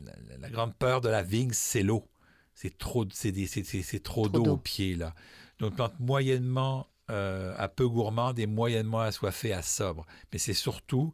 la, 0.04 0.38
la 0.38 0.50
grande 0.50 0.74
peur 0.74 1.00
de 1.00 1.08
la 1.08 1.22
vigne, 1.22 1.50
c'est 1.52 1.82
l'eau. 1.82 2.08
C'est 2.54 2.76
trop, 2.76 3.06
c'est 3.12 3.32
des- 3.32 3.46
c'est- 3.46 3.64
c'est- 3.64 3.82
c'est 3.82 4.02
trop 4.02 4.22
Trop 4.28 4.38
d'eau 4.38 4.44
d'eau. 4.44 4.52
au 4.52 4.56
pied, 4.56 4.94
là. 4.96 5.14
Donc, 5.58 5.76
plante 5.76 5.98
moyennement 6.00 6.86
euh, 7.10 7.54
à 7.58 7.68
peu 7.68 7.88
gourmande 7.88 8.38
et 8.38 8.46
moyennement 8.46 9.00
assoiffée 9.00 9.52
à 9.52 9.62
sobre. 9.62 10.06
Mais 10.32 10.38
c'est 10.38 10.54
surtout, 10.54 11.12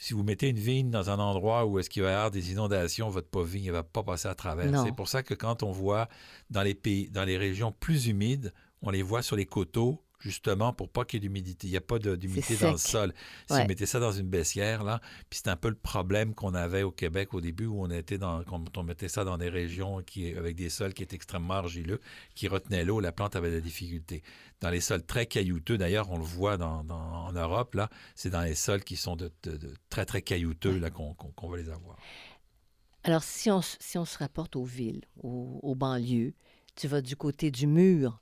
si 0.00 0.14
vous 0.14 0.22
mettez 0.22 0.48
une 0.48 0.58
vigne 0.58 0.90
dans 0.90 1.10
un 1.10 1.18
endroit 1.18 1.66
où 1.66 1.78
est-ce 1.78 1.90
qu'il 1.90 2.02
va 2.02 2.10
y 2.10 2.14
avoir 2.14 2.30
des 2.30 2.52
inondations, 2.52 3.10
votre 3.10 3.28
pauvre 3.28 3.46
vigne 3.46 3.66
ne 3.66 3.72
va 3.72 3.82
pas 3.82 4.02
passer 4.02 4.28
à 4.28 4.34
travers. 4.34 4.82
C'est 4.82 4.96
pour 4.96 5.08
ça 5.08 5.22
que 5.22 5.34
quand 5.34 5.62
on 5.62 5.72
voit 5.72 6.08
dans 6.48 6.62
les 6.62 6.74
pays, 6.74 7.10
dans 7.10 7.24
les 7.24 7.36
régions 7.36 7.70
plus 7.70 8.06
humides, 8.06 8.54
on 8.80 8.88
les 8.88 9.02
voit 9.02 9.20
sur 9.20 9.36
les 9.36 9.44
coteaux, 9.44 10.02
justement 10.20 10.72
pour 10.72 10.88
pas 10.88 11.04
qu'il 11.04 11.16
y 11.16 11.18
ait 11.18 11.28
d'humidité. 11.28 11.66
Il 11.66 11.70
n'y 11.70 11.76
a 11.76 11.80
pas 11.80 11.98
d'humidité 11.98 12.56
dans 12.56 12.72
le 12.72 12.78
sol. 12.78 13.12
Si 13.48 13.54
Ouais. 13.54 13.62
vous 13.62 13.68
mettez 13.68 13.86
ça 13.86 13.98
dans 14.00 14.12
une 14.12 14.28
baissière, 14.28 14.84
là, 14.84 15.00
puis 15.28 15.40
c'est 15.42 15.48
un 15.48 15.56
peu 15.56 15.68
le 15.68 15.74
problème 15.74 16.34
qu'on 16.34 16.54
avait 16.54 16.82
au 16.82 16.90
Québec 16.90 17.34
au 17.34 17.40
début, 17.40 17.66
où 17.66 17.82
on 17.82 17.90
était 17.90 18.18
dans, 18.18 18.42
quand 18.44 18.76
on 18.76 18.82
mettait 18.82 19.08
ça 19.08 19.24
dans 19.24 19.38
des 19.38 19.48
régions 19.48 20.02
qui, 20.02 20.32
avec 20.34 20.56
des 20.56 20.68
sols 20.70 20.94
qui 20.94 21.02
étaient 21.02 21.16
extrêmement 21.16 21.54
argileux, 21.54 22.00
qui 22.34 22.48
retenaient 22.48 22.84
l'eau, 22.84 23.00
la 23.00 23.12
plante 23.12 23.34
avait 23.36 23.50
de 23.50 23.56
la 23.56 23.60
difficulté. 23.60 24.22
Dans 24.60 24.70
les 24.70 24.80
sols 24.80 25.04
très 25.04 25.26
caillouteux, 25.26 25.78
d'ailleurs, 25.78 26.10
on 26.10 26.18
le 26.18 26.24
voit 26.24 26.56
dans, 26.58 26.84
dans- 26.84 26.96
en 27.26 27.32
Europe, 27.32 27.74
là, 27.74 27.88
c'est 28.14 28.30
dans 28.30 28.42
les 28.42 28.54
sols 28.54 28.84
qui 28.84 28.96
sont 28.96 29.16
de, 29.16 29.30
de- 29.42 29.56
de 29.56 29.74
très, 29.88 30.04
très 30.04 30.20
caillouteux 30.22 30.78
là, 30.78 30.90
qu'on 30.90 31.48
va 31.48 31.56
les 31.56 31.70
avoir. 31.70 31.96
Alors, 33.04 33.22
si 33.22 33.50
on, 33.50 33.62
si 33.62 33.96
on 33.96 34.04
se 34.04 34.18
rapporte 34.18 34.56
aux 34.56 34.64
villes, 34.64 35.00
aux, 35.22 35.58
aux 35.62 35.74
banlieues, 35.74 36.34
tu 36.76 36.86
vas 36.88 37.00
du 37.00 37.16
côté 37.16 37.50
du 37.50 37.66
mur, 37.66 38.20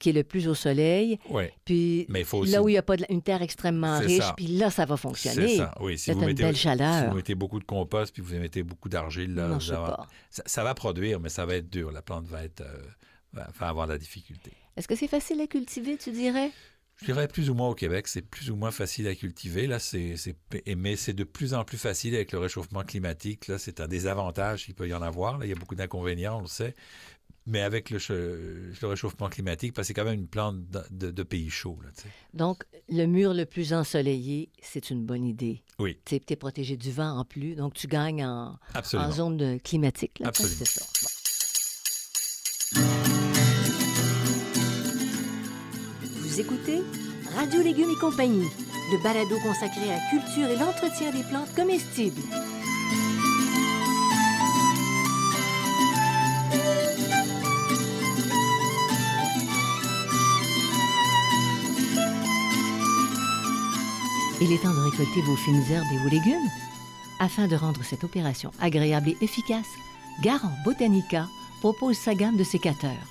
qui 0.00 0.08
est 0.08 0.12
le 0.12 0.24
plus 0.24 0.48
au 0.48 0.54
soleil, 0.54 1.18
Oui, 1.28 1.44
puis 1.64 2.06
mais 2.08 2.20
il 2.20 2.24
faut 2.26 2.38
aussi... 2.38 2.50
là 2.50 2.60
où 2.62 2.68
il 2.68 2.72
n'y 2.72 2.78
a 2.78 2.82
pas 2.82 2.96
de 2.96 3.04
une 3.08 3.22
terre 3.22 3.42
extrêmement 3.42 4.00
C'est 4.00 4.06
riche, 4.06 4.18
ça. 4.24 4.34
puis 4.36 4.48
là, 4.48 4.70
ça 4.70 4.84
va 4.86 4.96
C'est 4.96 5.02
fonctionner. 5.02 5.56
ça, 5.58 5.72
oui. 5.80 5.96
Si 5.96 6.06
C'est 6.06 6.12
vous, 6.14 6.22
une 6.22 6.26
mettez, 6.26 6.42
belle 6.42 6.56
si 6.56 6.62
chaleur. 6.62 7.10
vous 7.10 7.16
mettez 7.16 7.34
beaucoup 7.36 7.60
de 7.60 7.64
compost 7.64 8.12
puis 8.12 8.22
vous 8.22 8.34
mettez 8.34 8.64
beaucoup 8.64 8.88
d'argile, 8.88 9.34
là, 9.34 9.46
vous 9.48 9.60
ça, 9.60 10.06
ça 10.46 10.64
va 10.64 10.74
produire, 10.74 11.20
mais 11.20 11.28
ça 11.28 11.46
va 11.46 11.54
être 11.54 11.70
dur. 11.70 11.92
La 11.92 12.02
plante 12.02 12.26
va, 12.26 12.42
être, 12.44 12.62
euh, 12.62 12.82
va, 13.32 13.46
avoir 13.60 13.86
de 13.86 13.92
la 13.92 13.98
difficulté. 13.98 14.50
Est-ce 14.76 14.88
que 14.88 14.96
c'est 14.96 15.06
facile 15.08 15.40
à 15.40 15.46
cultiver, 15.46 15.96
tu 15.96 16.10
dirais? 16.10 16.50
Je 16.96 17.06
dirais 17.06 17.28
plus 17.28 17.48
ou 17.48 17.54
moins 17.54 17.68
au 17.68 17.74
Québec, 17.74 18.08
c'est 18.08 18.20
plus 18.20 18.50
ou 18.50 18.56
moins 18.56 18.70
facile 18.70 19.08
à 19.08 19.14
cultiver. 19.14 19.66
Là, 19.66 19.78
c'est, 19.78 20.16
c'est- 20.16 20.36
mais 20.76 20.96
c'est 20.96 21.14
de 21.14 21.24
plus 21.24 21.54
en 21.54 21.64
plus 21.64 21.78
facile 21.78 22.14
avec 22.14 22.30
le 22.32 22.38
réchauffement 22.38 22.82
climatique. 22.84 23.48
Là, 23.48 23.56
c'est 23.58 23.80
un 23.80 23.88
désavantage, 23.88 24.66
il 24.68 24.74
peut 24.74 24.86
y 24.86 24.92
en 24.92 25.00
avoir. 25.00 25.38
Là, 25.38 25.46
il 25.46 25.48
y 25.48 25.52
a 25.52 25.54
beaucoup 25.54 25.74
d'inconvénients, 25.74 26.38
on 26.38 26.42
le 26.42 26.46
sait. 26.46 26.74
Mais 27.46 27.62
avec 27.62 27.90
le, 27.90 27.98
le, 28.80 28.86
réchauffement 28.86 29.28
climatique, 29.28 29.72
parce 29.72 29.86
que 29.86 29.88
c'est 29.88 29.94
quand 29.94 30.04
même 30.04 30.20
une 30.20 30.28
plante 30.28 30.58
de, 30.90 31.10
de, 31.10 31.22
pays 31.22 31.50
chauds. 31.50 31.78
Là, 31.82 31.88
donc, 32.34 32.64
le 32.88 33.06
mur 33.06 33.34
le 33.34 33.46
plus 33.46 33.72
ensoleillé, 33.72 34.50
c'est 34.62 34.90
une 34.90 35.04
bonne 35.04 35.24
idée. 35.24 35.62
Oui. 35.78 35.98
Tu 36.04 36.16
es 36.16 36.36
protégé 36.36 36.76
du 36.76 36.92
vent 36.92 37.18
en 37.18 37.24
plus, 37.24 37.54
donc 37.54 37.74
tu 37.74 37.86
gagnes 37.86 38.24
en, 38.24 38.58
en 38.94 39.10
zone 39.10 39.58
climatique. 39.60 40.18
Là, 40.20 40.28
Absolument. 40.28 40.64
Ça. 40.64 41.10
Vous 46.20 46.40
écoutez 46.40 46.82
Radio 47.34 47.62
Légumes 47.62 47.90
et 47.90 47.98
compagnie, 48.00 48.48
le 48.92 49.02
balado 49.02 49.36
consacré 49.40 49.90
à 49.90 49.96
la 49.96 50.10
culture 50.10 50.48
et 50.48 50.56
l'entretien 50.56 51.10
des 51.10 51.22
plantes 51.24 51.54
comestibles. 51.54 52.22
Il 64.42 64.52
est 64.52 64.62
temps 64.62 64.72
de 64.72 64.90
récolter 64.90 65.20
vos 65.20 65.36
fines 65.36 65.62
herbes 65.70 65.92
et 65.92 65.98
vos 65.98 66.08
légumes. 66.08 66.48
Afin 67.18 67.46
de 67.46 67.56
rendre 67.56 67.82
cette 67.84 68.04
opération 68.04 68.50
agréable 68.58 69.10
et 69.10 69.16
efficace, 69.20 69.66
Garant 70.22 70.54
Botanica 70.64 71.28
propose 71.60 71.98
sa 71.98 72.14
gamme 72.14 72.38
de 72.38 72.44
sécateurs. 72.44 73.06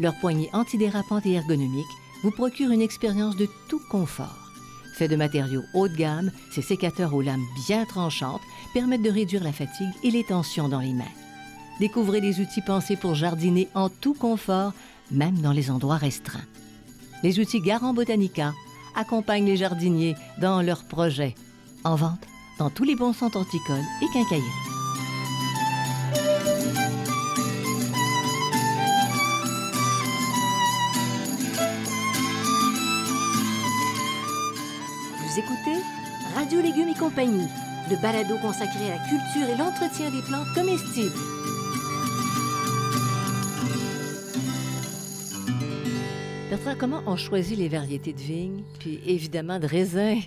Leur 0.00 0.18
poignée 0.18 0.50
antidérapante 0.52 1.24
et 1.24 1.34
ergonomique 1.34 1.86
vous 2.24 2.32
procure 2.32 2.72
une 2.72 2.82
expérience 2.82 3.36
de 3.36 3.48
tout 3.68 3.80
confort. 3.92 4.50
Fait 4.96 5.06
de 5.06 5.14
matériaux 5.14 5.62
haut 5.72 5.86
de 5.86 5.94
gamme, 5.94 6.32
ces 6.52 6.62
sécateurs 6.62 7.14
aux 7.14 7.22
lames 7.22 7.46
bien 7.64 7.84
tranchantes 7.84 8.42
permettent 8.74 9.02
de 9.02 9.10
réduire 9.10 9.44
la 9.44 9.52
fatigue 9.52 9.94
et 10.02 10.10
les 10.10 10.24
tensions 10.24 10.68
dans 10.68 10.80
les 10.80 10.94
mains. 10.94 11.04
Découvrez 11.78 12.20
les 12.20 12.40
outils 12.40 12.60
pensés 12.60 12.96
pour 12.96 13.14
jardiner 13.14 13.68
en 13.76 13.88
tout 13.88 14.14
confort, 14.14 14.72
même 15.12 15.40
dans 15.40 15.52
les 15.52 15.70
endroits 15.70 15.96
restreints. 15.96 16.40
Les 17.22 17.38
outils 17.38 17.60
Garant 17.60 17.94
Botanica 17.94 18.52
accompagnent 18.94 19.46
les 19.46 19.56
jardiniers 19.56 20.16
dans 20.38 20.62
leurs 20.62 20.84
projets. 20.84 21.34
En 21.84 21.96
vente 21.96 22.26
dans 22.58 22.70
tous 22.70 22.84
les 22.84 22.94
bons 22.94 23.12
centres 23.12 23.38
horticoles 23.38 23.82
et 24.02 24.06
quincailleries. 24.12 24.46
Vous 35.18 35.38
écoutez 35.38 35.80
Radio 36.34 36.60
Légumes 36.60 36.90
et 36.90 36.98
compagnie, 36.98 37.48
le 37.90 37.96
balado 37.96 38.36
consacré 38.38 38.90
à 38.90 38.96
la 38.96 39.08
culture 39.08 39.48
et 39.48 39.56
l'entretien 39.56 40.10
des 40.10 40.22
plantes 40.22 40.52
comestibles. 40.54 41.18
Bertrand, 46.64 46.78
comment 46.78 47.02
on 47.06 47.16
choisit 47.16 47.58
les 47.58 47.68
variétés 47.68 48.12
de 48.12 48.20
vignes, 48.20 48.62
puis 48.78 49.00
évidemment 49.04 49.58
de 49.58 49.66
raisins? 49.66 50.20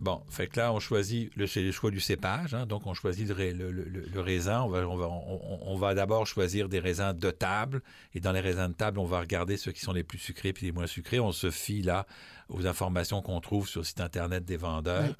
Bon, 0.00 0.22
fait 0.30 0.46
que 0.46 0.58
là, 0.58 0.72
on 0.72 0.80
choisit, 0.80 1.34
le, 1.36 1.46
c'est 1.46 1.62
le 1.62 1.70
choix 1.70 1.90
du 1.90 2.00
cépage, 2.00 2.54
hein, 2.54 2.64
donc 2.66 2.86
on 2.86 2.94
choisit 2.94 3.28
le, 3.28 3.52
le, 3.52 3.70
le, 3.70 4.20
raisin. 4.20 4.62
On 4.62 4.68
va, 4.68 4.88
on 4.88 4.96
va, 4.96 5.08
on, 5.08 5.76
va 5.76 5.94
d'abord 5.94 6.26
choisir 6.26 6.68
des 6.68 6.78
raisins 6.78 7.12
de 7.12 7.30
table, 7.30 7.82
et 8.14 8.20
dans 8.20 8.32
les 8.32 8.40
raisins 8.40 8.68
de 8.68 8.74
table, 8.74 8.98
on 8.98 9.04
va 9.04 9.20
regarder 9.20 9.56
ceux 9.56 9.72
qui 9.72 9.80
sont 9.80 9.92
les 9.92 10.02
plus 10.02 10.18
sucrés 10.18 10.52
puis 10.52 10.66
les 10.66 10.72
moins 10.72 10.86
sucrés. 10.86 11.20
On 11.20 11.32
se 11.32 11.50
fie 11.50 11.82
là 11.82 12.06
aux 12.48 12.66
informations 12.66 13.20
qu'on 13.20 13.40
trouve 13.40 13.68
sur 13.68 13.80
le 13.80 13.84
site 13.84 14.00
Internet 14.00 14.44
des 14.44 14.56
vendeurs. 14.56 15.14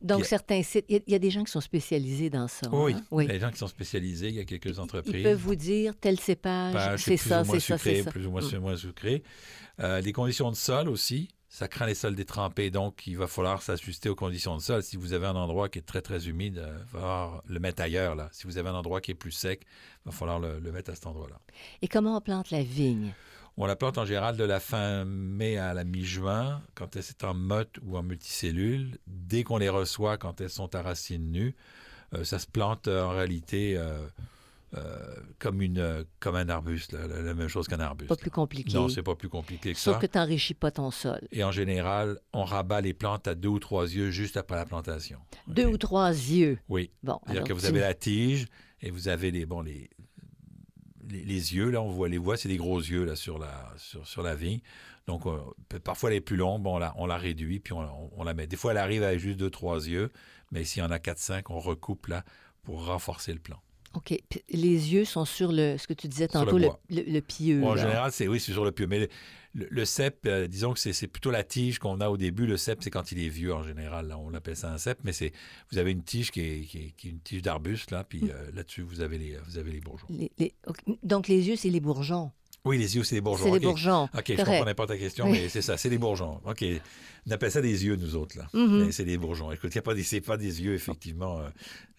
Donc, 0.00 0.24
certains 0.24 0.62
sites, 0.62 0.86
il 0.88 1.02
y, 1.06 1.14
a 1.14 1.18
des 1.18 1.30
gens 1.30 1.44
qui 1.44 1.52
sont 1.52 1.60
spécialisés 1.60 2.30
dans 2.30 2.48
ça. 2.48 2.68
Oui, 2.72 2.94
hein? 2.94 3.04
oui. 3.10 3.24
Il 3.24 3.26
y 3.28 3.30
a 3.30 3.34
des 3.34 3.40
gens 3.40 3.50
qui 3.50 3.58
sont 3.58 3.68
spécialisés, 3.68 4.28
il 4.28 4.34
y 4.34 4.40
a 4.40 4.44
quelques 4.44 4.78
entreprises. 4.78 5.14
Ils 5.14 5.22
peuvent 5.22 5.38
vous 5.38 5.54
dire 5.54 5.94
tel 6.00 6.18
cépage, 6.18 7.02
c'est 7.02 7.16
ça, 7.16 7.44
c'est 7.44 7.60
ça, 7.60 7.76
c'est 7.76 8.02
ça. 8.02 8.10
Plus 8.10 8.26
ou 8.26 8.30
moins, 8.30 8.40
mm. 8.40 8.58
moins 8.58 8.76
sucré. 8.76 9.22
Euh, 9.80 10.00
les 10.00 10.12
conditions 10.12 10.50
de 10.50 10.56
sol 10.56 10.88
aussi, 10.88 11.28
ça 11.50 11.68
craint 11.68 11.86
les 11.86 11.94
sols 11.94 12.14
détrempés, 12.14 12.70
donc 12.70 13.06
il 13.06 13.18
va 13.18 13.26
falloir 13.26 13.60
s'ajuster 13.60 14.08
aux 14.08 14.14
conditions 14.14 14.56
de 14.56 14.62
sol. 14.62 14.82
Si 14.82 14.96
vous 14.96 15.12
avez 15.12 15.26
un 15.26 15.36
endroit 15.36 15.68
qui 15.68 15.80
est 15.80 15.82
très, 15.82 16.00
très 16.00 16.28
humide, 16.28 16.64
il 16.64 16.78
va 16.78 16.86
falloir 16.86 17.42
le 17.46 17.58
mettre 17.58 17.82
ailleurs. 17.82 18.14
Là. 18.14 18.28
Si 18.32 18.46
vous 18.46 18.56
avez 18.56 18.68
un 18.68 18.74
endroit 18.74 19.00
qui 19.00 19.10
est 19.10 19.14
plus 19.14 19.32
sec, 19.32 19.66
il 20.04 20.10
va 20.10 20.12
falloir 20.12 20.38
le, 20.38 20.60
mettre 20.72 20.92
à 20.92 20.94
cet 20.94 21.06
endroit-là. 21.06 21.40
Et 21.82 21.88
comment 21.88 22.16
on 22.16 22.20
plante 22.20 22.50
la 22.50 22.62
vigne? 22.62 23.12
On 23.62 23.66
la 23.66 23.76
plante 23.76 23.98
en 23.98 24.06
général 24.06 24.38
de 24.38 24.44
la 24.44 24.58
fin 24.58 25.04
mai 25.04 25.58
à 25.58 25.74
la 25.74 25.84
mi-juin, 25.84 26.62
quand 26.74 26.96
elle 26.96 27.02
est 27.02 27.24
en 27.24 27.34
motte 27.34 27.76
ou 27.82 27.98
en 27.98 28.02
multicellule. 28.02 28.96
Dès 29.06 29.42
qu'on 29.42 29.58
les 29.58 29.68
reçoit, 29.68 30.16
quand 30.16 30.40
elles 30.40 30.48
sont 30.48 30.74
à 30.74 30.80
racines 30.80 31.30
nues, 31.30 31.54
euh, 32.14 32.24
ça 32.24 32.38
se 32.38 32.46
plante 32.46 32.88
euh, 32.88 33.04
en 33.04 33.10
réalité 33.10 33.76
euh, 33.76 34.08
comme, 35.38 35.60
une, 35.60 36.06
comme 36.20 36.36
un 36.36 36.48
arbuste, 36.48 36.94
la, 36.94 37.34
même 37.34 37.48
chose 37.48 37.68
qu'un 37.68 37.80
arbuste. 37.80 38.08
Pas 38.08 38.16
plus 38.16 38.30
compliqué. 38.30 38.72
Non, 38.72 38.88
c'est 38.88 39.02
pas 39.02 39.14
plus 39.14 39.28
compliqué 39.28 39.74
que 39.74 39.78
ça. 39.78 39.92
Sauf 39.92 40.00
que 40.00 40.06
tu 40.06 40.16
n'enrichis 40.16 40.54
pas 40.54 40.70
ton 40.70 40.90
sol. 40.90 41.20
Et 41.30 41.44
en 41.44 41.52
général, 41.52 42.18
on 42.32 42.44
rabat 42.44 42.80
les 42.80 42.94
plantes 42.94 43.28
à 43.28 43.34
deux 43.34 43.50
ou 43.50 43.58
trois 43.58 43.84
yeux 43.84 44.10
juste 44.10 44.38
après 44.38 44.56
la 44.56 44.64
plantation. 44.64 45.18
Deux 45.48 45.66
ou 45.66 45.76
trois 45.76 46.08
yeux. 46.08 46.58
Oui. 46.70 46.92
Bon, 47.02 47.20
C'est-à-dire 47.26 47.44
que 47.44 47.52
vous 47.52 47.66
avez 47.66 47.80
la 47.80 47.92
tige 47.92 48.46
et 48.80 48.90
vous 48.90 49.08
avez 49.08 49.30
les, 49.30 49.44
bon, 49.44 49.60
les, 49.60 49.90
les, 51.10 51.54
yeux, 51.54 51.70
là, 51.70 51.82
on 51.82 51.90
voit 51.90 52.08
les 52.08 52.18
voit, 52.18 52.36
c'est 52.36 52.48
des 52.48 52.56
gros 52.56 52.78
yeux 52.78 53.04
là, 53.04 53.16
sur, 53.16 53.38
la, 53.38 53.72
sur, 53.76 54.06
sur 54.06 54.22
la 54.22 54.34
vigne. 54.34 54.60
Donc, 55.06 55.26
euh, 55.26 55.38
parfois, 55.82 56.10
elle 56.10 56.16
est 56.16 56.20
plus 56.20 56.36
longue, 56.36 56.62
bon, 56.62 56.76
on, 56.76 56.78
la, 56.78 56.94
on 56.96 57.06
la 57.06 57.16
réduit, 57.16 57.58
puis 57.58 57.72
on, 57.72 58.10
on, 58.16 58.24
la 58.24 58.34
met. 58.34 58.46
Des 58.46 58.56
fois, 58.56 58.72
elle 58.72 58.78
arrive 58.78 59.02
avec 59.02 59.18
juste 59.18 59.38
deux, 59.38 59.50
trois 59.50 59.86
yeux, 59.88 60.10
mais 60.52 60.64
s'il 60.64 60.82
y 60.82 60.86
en 60.86 60.90
a 60.90 60.98
quatre, 60.98 61.18
cinq, 61.18 61.50
on 61.50 61.58
recoupe 61.58 62.06
là 62.06 62.24
pour 62.62 62.86
renforcer 62.86 63.32
le 63.32 63.38
plan. 63.38 63.60
OK. 63.94 64.16
les 64.50 64.92
yeux 64.92 65.04
sont 65.04 65.24
sur 65.24 65.50
le, 65.50 65.76
ce 65.76 65.88
que 65.88 65.94
tu 65.94 66.06
disais 66.06 66.28
tantôt, 66.28 66.58
le, 66.58 66.68
le, 66.90 67.20
pieux. 67.20 67.64
en 67.64 67.76
général, 67.76 68.12
c'est 68.12 68.28
oui, 68.28 68.38
c'est 68.38 68.52
sur 68.52 68.64
le 68.64 68.70
pieux. 68.70 68.86
Mais 68.86 69.08
le, 69.54 69.84
cep, 69.84 70.26
euh, 70.26 70.46
disons 70.46 70.72
que 70.72 70.78
c'est 70.78 71.06
plutôt 71.06 71.30
la 71.30 71.42
tige 71.42 71.78
qu'on 71.78 72.00
a 72.00 72.08
au 72.08 72.16
début. 72.16 72.46
Le 72.46 72.56
cep, 72.56 72.82
c'est 72.82 72.90
quand 72.90 73.10
il 73.12 73.24
est 73.24 73.28
vieux 73.28 73.52
en 73.52 73.62
général. 73.62 74.14
on 74.18 74.30
l'appelle 74.30 74.56
ça 74.56 74.72
un 74.72 74.78
cep, 74.78 74.98
mais 75.02 75.12
c'est 75.12 75.32
vous 75.72 75.78
avez 75.78 75.90
une 75.90 76.02
tige 76.02 76.30
qui 76.30 76.40
est, 76.40 76.64
qui 76.96 77.08
une 77.08 77.20
tige 77.20 77.42
d'arbuste, 77.42 77.90
là, 77.90 78.04
puis 78.04 78.22
mm. 78.22 78.30
euh, 78.30 78.50
là-dessus, 78.54 78.82
vous 78.82 79.00
avez 79.00 79.18
les, 79.18 79.36
vous 79.38 79.58
avez 79.58 79.72
les 79.72 79.80
bourgeons. 79.80 80.06
Donc, 81.02 81.28
les 81.28 81.48
yeux, 81.48 81.56
c'est 81.56 81.70
les 81.70 81.80
bourgeons. 81.80 82.30
Oui, 82.64 82.78
les 82.78 82.96
yeux, 82.96 83.04
c'est 83.04 83.14
les 83.14 83.20
bourgeons. 83.20 83.44
C'est 83.44 83.58
les 83.58 83.66
bourgeons. 83.66 84.08
OK, 84.16 84.24
je 84.28 84.36
comprenais 84.36 84.74
pas 84.74 84.86
ta 84.86 84.96
question, 84.96 85.28
mais 85.28 85.48
c'est 85.48 85.62
ça, 85.62 85.76
c'est 85.76 85.88
les 85.88 85.98
bourgeons. 85.98 86.40
OK. 86.44 86.64
On 87.28 87.32
appelle 87.32 87.50
ça 87.50 87.60
des 87.60 87.84
yeux, 87.84 87.96
nous 87.96 88.16
autres, 88.16 88.38
là. 88.38 88.46
Mm-hmm. 88.54 88.92
C'est 88.92 89.04
des 89.04 89.18
bourgeons. 89.18 89.52
Écoute, 89.52 89.74
il 89.74 89.76
n'y 89.76 89.80
a 89.80 89.82
pas 89.82 89.94
des, 89.94 90.46
des 90.46 90.62
yeux, 90.62 90.74
effectivement, 90.74 91.40
euh, 91.40 91.48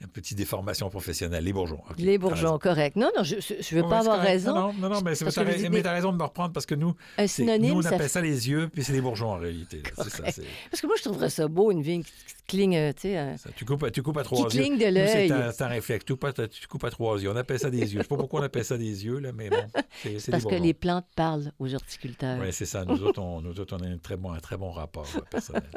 une 0.01 0.07
petite 0.07 0.37
déformation 0.37 0.89
professionnelle. 0.89 1.43
Les 1.43 1.53
bourgeons. 1.53 1.81
les 1.97 2.17
bourgeons, 2.17 2.57
correct. 2.57 2.95
Non, 2.95 3.11
non, 3.15 3.23
je 3.23 3.35
ne 3.35 3.81
veux 3.81 3.87
pas 3.87 3.99
avoir 3.99 4.19
raison. 4.19 4.55
Non, 4.55 4.73
non, 4.73 4.89
non 4.89 5.01
mais, 5.01 5.15
tu 5.15 5.23
as, 5.23 5.91
raison 5.93 6.11
de 6.11 6.17
me 6.17 6.23
reprendre 6.23 6.53
parce 6.53 6.65
que 6.65 6.75
nous, 6.75 6.95
nous 7.19 7.73
on 7.73 7.85
appelle 7.85 8.09
ça... 8.09 8.21
les 8.21 8.49
yeux, 8.49 8.67
puis 8.71 8.83
c'est 8.83 8.93
les 8.93 9.01
bourgeons, 9.01 9.31
en 9.31 9.37
réalité. 9.37 9.83
Ça, 9.95 10.05
parce 10.23 10.81
que 10.81 10.87
moi, 10.87 10.95
je 10.97 11.03
trouverais 11.03 11.29
ça 11.29 11.47
beau, 11.47 11.71
une 11.71 11.83
vigne 11.83 12.03
cligne, 12.51 12.75
euh, 12.75 12.91
tu 12.93 13.01
sais. 13.01 13.17
Euh, 13.17 13.35
tu, 13.55 13.65
coupes, 13.65 13.91
tu 13.91 14.03
coupes 14.03 14.17
à 14.17 14.23
trois 14.23 14.47
qui 14.47 14.57
yeux. 14.57 14.63
cligne 14.63 14.77
de 14.77 14.85
l'œil. 14.85 15.33
C'est 15.53 15.63
un, 15.63 15.67
réflexe. 15.67 16.05
Tu 16.05 16.15
coupes, 16.15 16.49
tu 16.49 16.67
coupes 16.67 16.83
à 16.83 16.89
trois 16.89 17.21
yeux. 17.21 17.31
On 17.31 17.35
appelle 17.35 17.59
ça 17.59 17.69
des 17.69 17.79
yeux. 17.79 17.87
Je 17.87 17.97
ne 17.97 18.01
sais 18.01 18.07
pas 18.07 18.17
pourquoi 18.17 18.41
on 18.41 18.43
appelle 18.43 18.65
ça 18.65 18.77
des 18.77 19.05
yeux, 19.05 19.19
là, 19.19 19.31
mais 19.33 19.49
bon. 19.49 19.63
C'est 20.19 20.31
Parce 20.31 20.43
que 20.51 20.61
les 20.61 20.73
plantes 20.73 21.07
parlent 21.15 21.51
aux 21.59 21.73
horticulteurs. 21.73 22.39
Oui, 22.41 22.51
c'est 22.51 22.65
ça. 22.65 22.85
Nous 22.85 23.01
autres, 23.03 23.21
on, 23.21 23.41
nous 23.41 23.59
autres, 23.59 23.75
on 23.79 23.83
a 23.83 23.87
un 23.87 23.97
très 23.97 24.17
bon, 24.17 24.31
un 24.31 24.39
très 24.39 24.57
bon 24.57 24.71
rapport 24.71 25.07
personnel. 25.29 25.69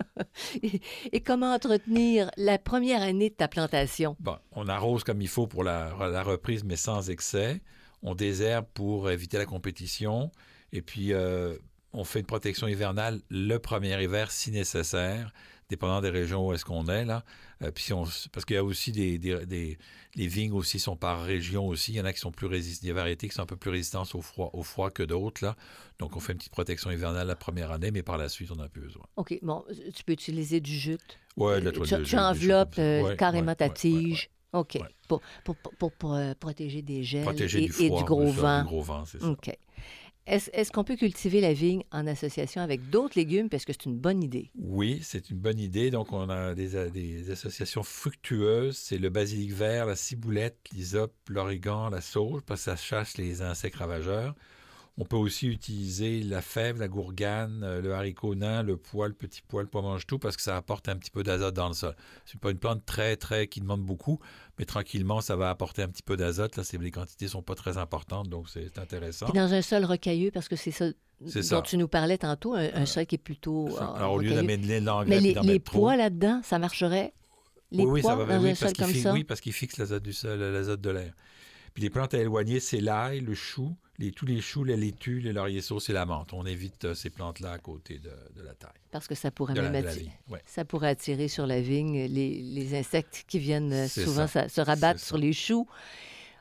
et, 1.13 1.21
comment 1.21 1.55
entretenir 1.55 2.31
la 2.37 2.59
première 2.59 3.03
année 3.03 3.31
de 3.31 3.35
ta 3.35 3.49
plantation? 3.49 4.17
Bon, 4.21 4.37
on 4.53 4.69
arrose 4.69 5.05
comme 5.05 5.23
il 5.23 5.29
faut 5.29 5.47
pour 5.47 5.65
la, 5.65 5.95
la 6.11 6.23
reprise, 6.23 6.65
mais 6.65 6.77
sans 6.77 7.11
excès. 7.11 7.61
On 8.03 8.15
désherbe 8.15 8.67
pour 8.75 9.11
éviter 9.11 9.39
la 9.39 9.47
compétition. 9.47 10.31
Et 10.73 10.83
puis, 10.83 11.13
euh, 11.13 11.57
on 11.95 12.05
fait 12.05 12.21
une 12.21 12.27
protection 12.27 12.69
hivernale 12.69 13.21
le 13.31 13.59
premier 13.59 14.03
hiver 14.03 14.31
si 14.31 14.51
nécessaire 14.51 15.33
dépendant 15.71 16.01
des 16.01 16.11
régions 16.11 16.47
où 16.47 16.53
est-ce 16.53 16.65
qu'on 16.65 16.87
est, 16.87 17.05
là. 17.05 17.25
Euh, 17.63 17.71
puis 17.71 17.93
on, 17.93 18.05
parce 18.33 18.45
qu'il 18.45 18.57
y 18.57 18.59
a 18.59 18.65
aussi 18.65 18.93
des, 18.93 19.19
des, 19.19 19.79
Les 20.15 20.27
vignes 20.27 20.53
aussi 20.53 20.79
sont 20.79 20.97
par 20.97 21.23
région 21.23 21.67
aussi. 21.67 21.93
Il 21.93 21.97
y 21.97 22.01
en 22.01 22.05
a 22.05 22.13
qui 22.13 22.21
sont 22.21 22.33
plus 22.33 22.47
résistantes, 22.47 22.85
des 22.85 22.93
variétés 22.93 23.29
qui 23.29 23.35
sont 23.35 23.43
un 23.43 23.47
peu 23.47 23.57
plus 23.57 23.71
résistantes 23.71 24.15
au 24.15 24.21
froid, 24.21 24.51
au 24.53 24.63
froid 24.63 24.91
que 24.91 25.03
d'autres, 25.03 25.45
là. 25.45 25.57
Donc, 25.99 26.17
on 26.17 26.21
fait 26.21 26.33
une 26.33 26.39
petite 26.39 26.53
protection 26.53 26.91
hivernale 26.91 27.27
la 27.27 27.37
première 27.37 27.71
année, 27.71 27.91
mais 27.91 28.03
par 28.03 28.19
la 28.19 28.29
suite, 28.29 28.51
on 28.51 28.57
n'a 28.57 28.69
plus 28.69 28.83
besoin. 28.83 29.05
OK. 29.17 29.39
Bon, 29.43 29.65
tu 29.95 30.05
peux 30.05 30.13
utiliser 30.13 30.61
du 30.61 30.77
jute. 30.77 31.19
Oui, 31.37 31.55
de 31.61 31.65
la 31.65 31.73
toile 31.73 31.89
tu, 31.89 32.03
tu 32.03 32.19
enveloppes 32.19 32.79
euh, 32.79 33.17
carrément 33.17 33.55
ta 33.55 33.69
tige. 33.69 34.31
OK. 34.53 34.79
Pour, 35.09 35.21
pour, 35.45 35.57
pour, 35.57 35.93
pour, 35.93 36.15
euh, 36.15 36.33
protéger 36.39 36.83
des 36.83 37.03
gels 37.03 37.27
et, 37.41 37.69
du, 37.91 38.05
gros 38.05 38.31
vent. 38.31 38.63
Du 38.63 38.69
gros 38.69 38.83
vent, 38.83 39.05
c'est 39.05 39.21
ça. 39.21 39.27
OK. 39.29 39.51
Est-ce 40.27 40.73
qu'on 40.73 40.85
peut 40.85 40.97
cultiver 40.97 41.43
la 41.43 41.53
vigne 41.53 41.83
en 41.93 42.07
association 42.07 42.63
avec 42.63 42.89
d'autres 42.89 43.19
légumes? 43.19 43.51
Parce 43.51 43.67
que 43.67 43.73
c'est 43.75 43.85
une 43.85 43.99
bonne 43.99 44.23
idée? 44.23 44.51
Oui, 44.59 45.01
c'est 45.03 45.31
une 45.31 45.37
bonne 45.37 45.59
idée. 45.59 45.91
Donc, 45.91 46.13
on 46.13 46.31
a 46.31 46.55
des, 46.55 47.31
associations 47.31 47.83
fructueuses. 47.83 48.77
C'est 48.77 48.97
le 48.97 49.11
basilic 49.11 49.53
vert, 49.53 49.85
la 49.85 49.97
ciboulette, 49.97 50.57
l'hysope, 50.73 51.15
l'origan, 51.29 51.91
la 51.91 52.01
sauge, 52.01 52.41
parce 52.47 52.61
que 52.61 52.71
ça 52.71 52.77
chasse 52.77 53.19
les 53.19 53.43
insectes 53.43 53.77
ravageurs. 53.77 54.35
On 54.97 55.05
peut 55.05 55.17
aussi 55.17 55.49
utiliser 55.49 56.23
la 56.23 56.41
fève, 56.41 56.79
la 56.79 56.87
gourgane, 56.87 57.63
euh, 57.65 57.83
le 57.83 57.95
haricot 57.95 58.37
nain, 58.37 58.63
le 58.63 58.77
pois, 58.77 59.09
le 59.09 59.15
petit 59.15 59.43
pois, 59.43 59.63
le 59.63 59.69
pois 59.69 59.83
mange 59.83 60.07
tout 60.07 60.21
parce 60.21 60.37
que 60.37 60.43
ça 60.43 60.57
apporte 60.57 60.89
un 60.89 60.97
petit 60.97 61.11
peu 61.11 61.25
d'azote 61.25 61.55
dans 61.55 61.67
le 61.67 61.75
sol. 61.75 61.97
C'est 62.27 62.39
pas 62.39 62.53
une 62.53 62.59
plante 62.59 62.87
très, 62.87 63.17
très 63.17 63.49
qui 63.49 63.61
demande 63.61 63.83
beaucoup, 63.83 64.21
mais 64.57 64.65
tranquillement, 64.65 65.21
ça 65.21 65.35
va 65.35 65.51
apporter 65.51 65.83
un 65.83 65.89
petit 65.89 66.05
peu 66.05 66.17
d'azote. 66.17 66.57
Là, 66.57 66.63
les 66.81 66.91
quantités 66.93 67.27
sont 67.27 67.43
pas 67.43 67.57
très 67.57 67.77
importantes, 67.77 68.29
donc 68.29 68.49
c'est 68.49 68.79
intéressant. 68.79 69.27
dans 69.35 69.53
un 69.53 69.63
sol 69.63 69.85
rocailleux, 69.85 70.31
parce 70.31 70.49
que 70.49 70.55
c'est 70.55 70.71
ça 70.71 70.93
dont 71.51 71.63
tu 71.63 71.77
nous 71.77 71.89
parlais 71.89 72.19
tantôt, 72.19 72.55
un, 72.55 72.63
euh, 72.63 72.87
sol 72.87 73.07
qui 73.07 73.17
est 73.17 73.19
plutôt. 73.19 73.69
Euh, 73.77 73.95
Alors, 73.97 74.13
au 74.13 74.19
lieu 74.19 74.35
d'amener 74.35 74.81
de 74.81 74.87
l'engrais, 74.87 75.07
mais 75.07 75.21
les, 75.21 75.35
les 75.35 75.59
pois 75.59 75.97
là-dedans, 75.97 76.41
ça 76.45 76.59
marcherait? 76.59 77.15
Les 77.71 77.85
oui, 77.85 78.03
pois 78.03 78.11
ça 78.11 78.17
va, 78.17 78.37
dans 78.37 78.43
oui, 78.43 78.51
un 78.51 78.55
sol 78.55 78.73
comme 78.75 78.89
fixe, 78.89 79.03
ça? 79.03 79.13
Oui, 79.13 79.25
parce 79.25 79.41
qu'il 79.41 79.53
fixe 79.53 79.79
l'azote 79.79 80.03
du 80.03 80.13
sol, 80.13 80.39
l'azote 80.39 80.81
de 80.81 80.91
l'air. 80.91 81.13
Puis 81.75 81.83
les 81.83 81.91
plantes 81.91 82.15
à 82.15 82.19
éloigner, 82.19 82.61
c'est 82.61 82.81
l'ail, 82.81 83.21
le 83.21 83.35
chou, 83.35 83.77
les, 83.99 84.13
tous 84.13 84.27
les 84.27 84.41
choux, 84.41 84.65
les 84.65 84.77
laitues, 84.77 85.21
les 85.21 85.33
lauriers 85.33 85.61
sauces 85.61 85.91
et 85.91 85.93
la 85.93 86.07
menthe. 86.07 86.33
On 86.33 86.47
évite 86.47 86.85
euh, 86.85 86.95
ces 86.95 87.11
plantes-là 87.11 87.53
à 87.53 87.59
côté 87.59 87.99
de, 87.99 88.11
de, 88.37 88.43
la 88.43 88.55
taille. 88.55 88.71
Parce 88.91 89.07
que 89.09 89.15
ça 89.15 89.31
pourrait 89.31 89.55
De 89.55 89.61
la- 89.61 89.71
même 89.71 89.85
la 89.85 89.91
attirer, 89.91 90.11
ouais. 90.31 90.41
ça 90.47 90.65
pourrait 90.65 90.89
attirer 90.89 91.29
sur 91.29 91.47
la 91.47 91.61
vigne 91.61 92.07
les, 92.07 92.41
les 92.43 92.79
insectes 92.79 93.25
qui 93.27 93.39
viennent 93.39 93.73
euh, 93.73 93.89
souvent 93.89 94.27
ça. 94.27 94.43
ça- 94.45 94.49
se 94.49 94.61
rabattre 94.61 95.01
sur 95.01 95.17
ça. 95.17 95.21
les 95.23 95.33
choux. 95.33 95.67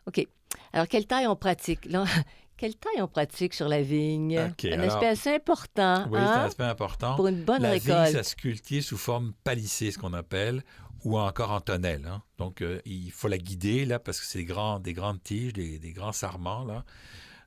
OK. 0.08 0.25
Alors, 0.72 0.88
quelle 0.88 1.06
taille 1.08 1.28
on 1.28 1.36
pratique? 1.36 1.86
Là, 1.86 2.06
quelle 2.58 2.75
taille 2.75 3.02
on 3.02 3.08
pratique 3.08 3.54
sur 3.56 3.68
la 3.68 3.82
vigne? 3.82 4.38
Un 4.38 4.54
alors- 4.72 4.92
aspect 4.94 5.08
assez 5.08 5.34
important 5.36 6.06
Oui, 6.12 6.20
c'est 6.20 6.25
un 6.25 6.28
hein, 6.32 6.46
aspect 6.46 6.63
important. 6.63 7.16
pour 7.16 7.28
une 7.28 7.44
bonne 7.44 7.62
la 7.63 7.72
récolte. 7.72 8.06
vigne, 8.10 8.13
ça 8.18 8.24
se 8.24 8.36
cultive 8.36 8.84
sous 8.84 8.98
forme 8.98 9.34
palissée, 9.44 9.92
ce 9.92 9.98
qu'on 9.98 10.13
appelle, 10.13 10.63
ou 11.05 11.17
encore 11.19 11.51
en 11.51 11.62
tonnelle. 11.62 12.05
hein. 12.07 12.22
Donc, 12.38 12.62
euh, 12.62 12.79
il 12.86 13.12
faut 13.12 13.27
la 13.27 13.38
guider, 13.38 13.86
là, 13.86 14.00
parce 14.00 14.19
que 14.19 14.25
c'est 14.25 14.39
des, 14.39 14.45
grands, 14.45 14.79
des 14.79 14.93
grandes 14.93 15.22
tiges, 15.24 15.53
des, 15.53 15.79
des 15.79 15.91
grands 15.93 16.12
sarments, 16.12 16.63
là. 16.65 16.83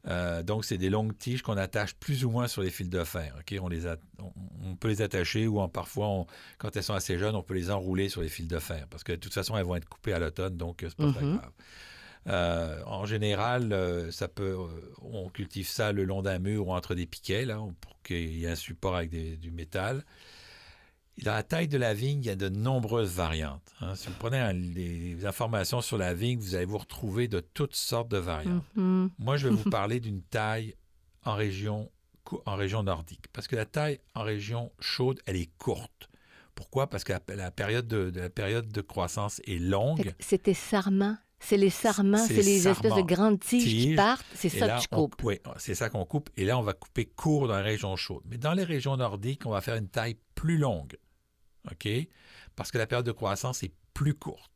Euh, 0.08 0.44
donc, 0.44 0.64
c'est 0.64 0.78
des 0.78 0.88
longues 0.88 1.18
tiges 1.18 1.42
qu'on 1.42 1.56
attache 1.56 1.94
plus 1.94 2.24
ou 2.24 2.30
moins 2.30 2.46
sur 2.46 2.62
les 2.62 2.70
fils 2.70 2.88
de 2.88 3.02
fer. 3.02 3.34
ok? 3.40 3.58
On, 3.60 3.66
les 3.68 3.86
a- 3.88 3.96
on, 4.20 4.30
on 4.64 4.76
peut 4.76 4.86
les 4.86 5.02
attacher 5.02 5.48
ou 5.48 5.58
en, 5.58 5.68
parfois, 5.68 6.06
on- 6.06 6.26
quand 6.58 6.76
elles 6.76 6.84
sont 6.84 6.94
assez 6.94 7.18
jeunes, 7.18 7.34
on 7.34 7.42
peut 7.42 7.54
les 7.54 7.72
enrouler 7.72 8.08
sur 8.08 8.22
les 8.22 8.28
fils 8.28 8.46
de 8.46 8.58
fer 8.60 8.86
parce 8.88 9.02
que 9.02 9.10
de 9.12 9.16
toute 9.16 9.34
façon, 9.34 9.56
elles 9.56 9.64
vont 9.64 9.74
être 9.74 9.88
coupées 9.88 10.12
à 10.12 10.20
l'automne, 10.20 10.56
donc 10.56 10.84
euh, 10.84 10.88
c'est 10.90 10.96
pas 10.96 11.10
très 11.12 11.24
Mhm. 11.24 11.38
grave. 11.38 11.50
Euh, 12.28 12.82
en 12.86 13.04
général, 13.04 13.72
euh, 13.72 14.10
ça 14.12 14.28
peut, 14.28 14.56
on 15.02 15.28
cultive 15.28 15.66
ça 15.68 15.90
le 15.92 16.04
long 16.04 16.22
d'un 16.22 16.38
mur 16.38 16.68
ou 16.68 16.72
entre 16.72 16.94
des 16.94 17.06
piquets, 17.06 17.44
là, 17.44 17.58
pour 17.80 18.00
qu'il 18.02 18.36
y 18.38 18.44
ait 18.44 18.48
un 18.50 18.54
support 18.56 18.94
avec 18.96 19.10
des- 19.10 19.36
du 19.36 19.50
métal. 19.50 20.04
Dans 21.22 21.32
la 21.32 21.42
taille 21.42 21.68
de 21.68 21.78
la 21.78 21.94
vigne, 21.94 22.20
il 22.22 22.26
y 22.26 22.30
a 22.30 22.36
de 22.36 22.48
nombreuses 22.48 23.12
variantes. 23.14 23.74
hein. 23.80 23.94
Si 23.94 24.08
vous 24.08 24.14
prenez 24.18 24.38
un- 24.38 24.52
les 24.52 25.24
informations 25.24 25.80
sur 25.80 25.96
la 25.96 26.12
vigne, 26.14 26.38
vous 26.38 26.54
allez 26.54 26.66
vous 26.66 26.78
retrouver 26.78 27.26
de 27.26 27.40
toutes 27.40 27.74
sortes 27.74 28.08
de 28.10 28.18
variantes. 28.18 28.64
Mhm. 28.74 29.10
Moi, 29.18 29.36
je 29.38 29.48
vais 29.48 29.54
vous 29.54 29.70
parler 29.70 29.98
d'une 30.00 30.22
taille 30.22 30.74
en 31.24 31.34
région, 31.34 31.90
en 32.44 32.54
région 32.56 32.82
nordique. 32.82 33.26
Parce 33.32 33.48
que 33.48 33.56
la 33.56 33.64
taille 33.64 33.98
en 34.14 34.22
région 34.24 34.72
chaude, 34.78 35.20
elle 35.26 35.36
est 35.36 35.50
courte. 35.58 36.08
Pourquoi? 36.54 36.86
Parce 36.88 37.02
que 37.04 37.12
la, 37.12 37.20
la 37.34 37.50
période, 37.50 37.86
de, 37.86 38.10
de- 38.10 38.20
la 38.20 38.30
période 38.30 38.70
de 38.70 38.80
croissance 38.82 39.40
est 39.46 39.58
longue. 39.58 40.14
C'était 40.20 40.54
sarment. 40.54 41.16
C'est 41.38 41.58
les 41.58 41.68
sarments, 41.70 42.16
C'est 42.26 42.32
les 42.42 42.66
espèces 42.66 42.94
de 42.94 43.02
grandes 43.02 43.38
tiges, 43.40 43.64
qui 43.64 43.94
partent. 43.94 44.24
C'est 44.34 44.48
ça 44.48 44.68
que 44.76 44.80
tu 44.80 44.88
on- 44.92 44.96
coupes. 44.96 45.22
oui, 45.22 45.38
c'est 45.58 45.74
ça 45.74 45.90
qu'on 45.90 46.06
coupe. 46.06 46.30
Et 46.38 46.46
là, 46.46 46.58
on 46.58 46.62
va 46.62 46.72
couper 46.72 47.04
court 47.04 47.46
dans 47.46 47.56
les 47.58 47.62
régions 47.62 47.94
chaudes. 47.96 48.22
Mais 48.30 48.38
dans 48.38 48.54
les 48.54 48.64
régions 48.64 48.96
nordiques, 48.96 49.44
on 49.44 49.50
va 49.50 49.60
faire 49.60 49.76
une 49.76 49.88
taille 49.88 50.16
plus 50.34 50.56
longue. 50.56 50.96
OK? 51.70 51.88
Parce 52.54 52.70
que 52.70 52.78
la 52.78 52.86
période 52.86 53.06
de 53.06 53.12
croissance 53.12 53.62
est 53.62 53.72
plus 53.94 54.14
courte. 54.14 54.52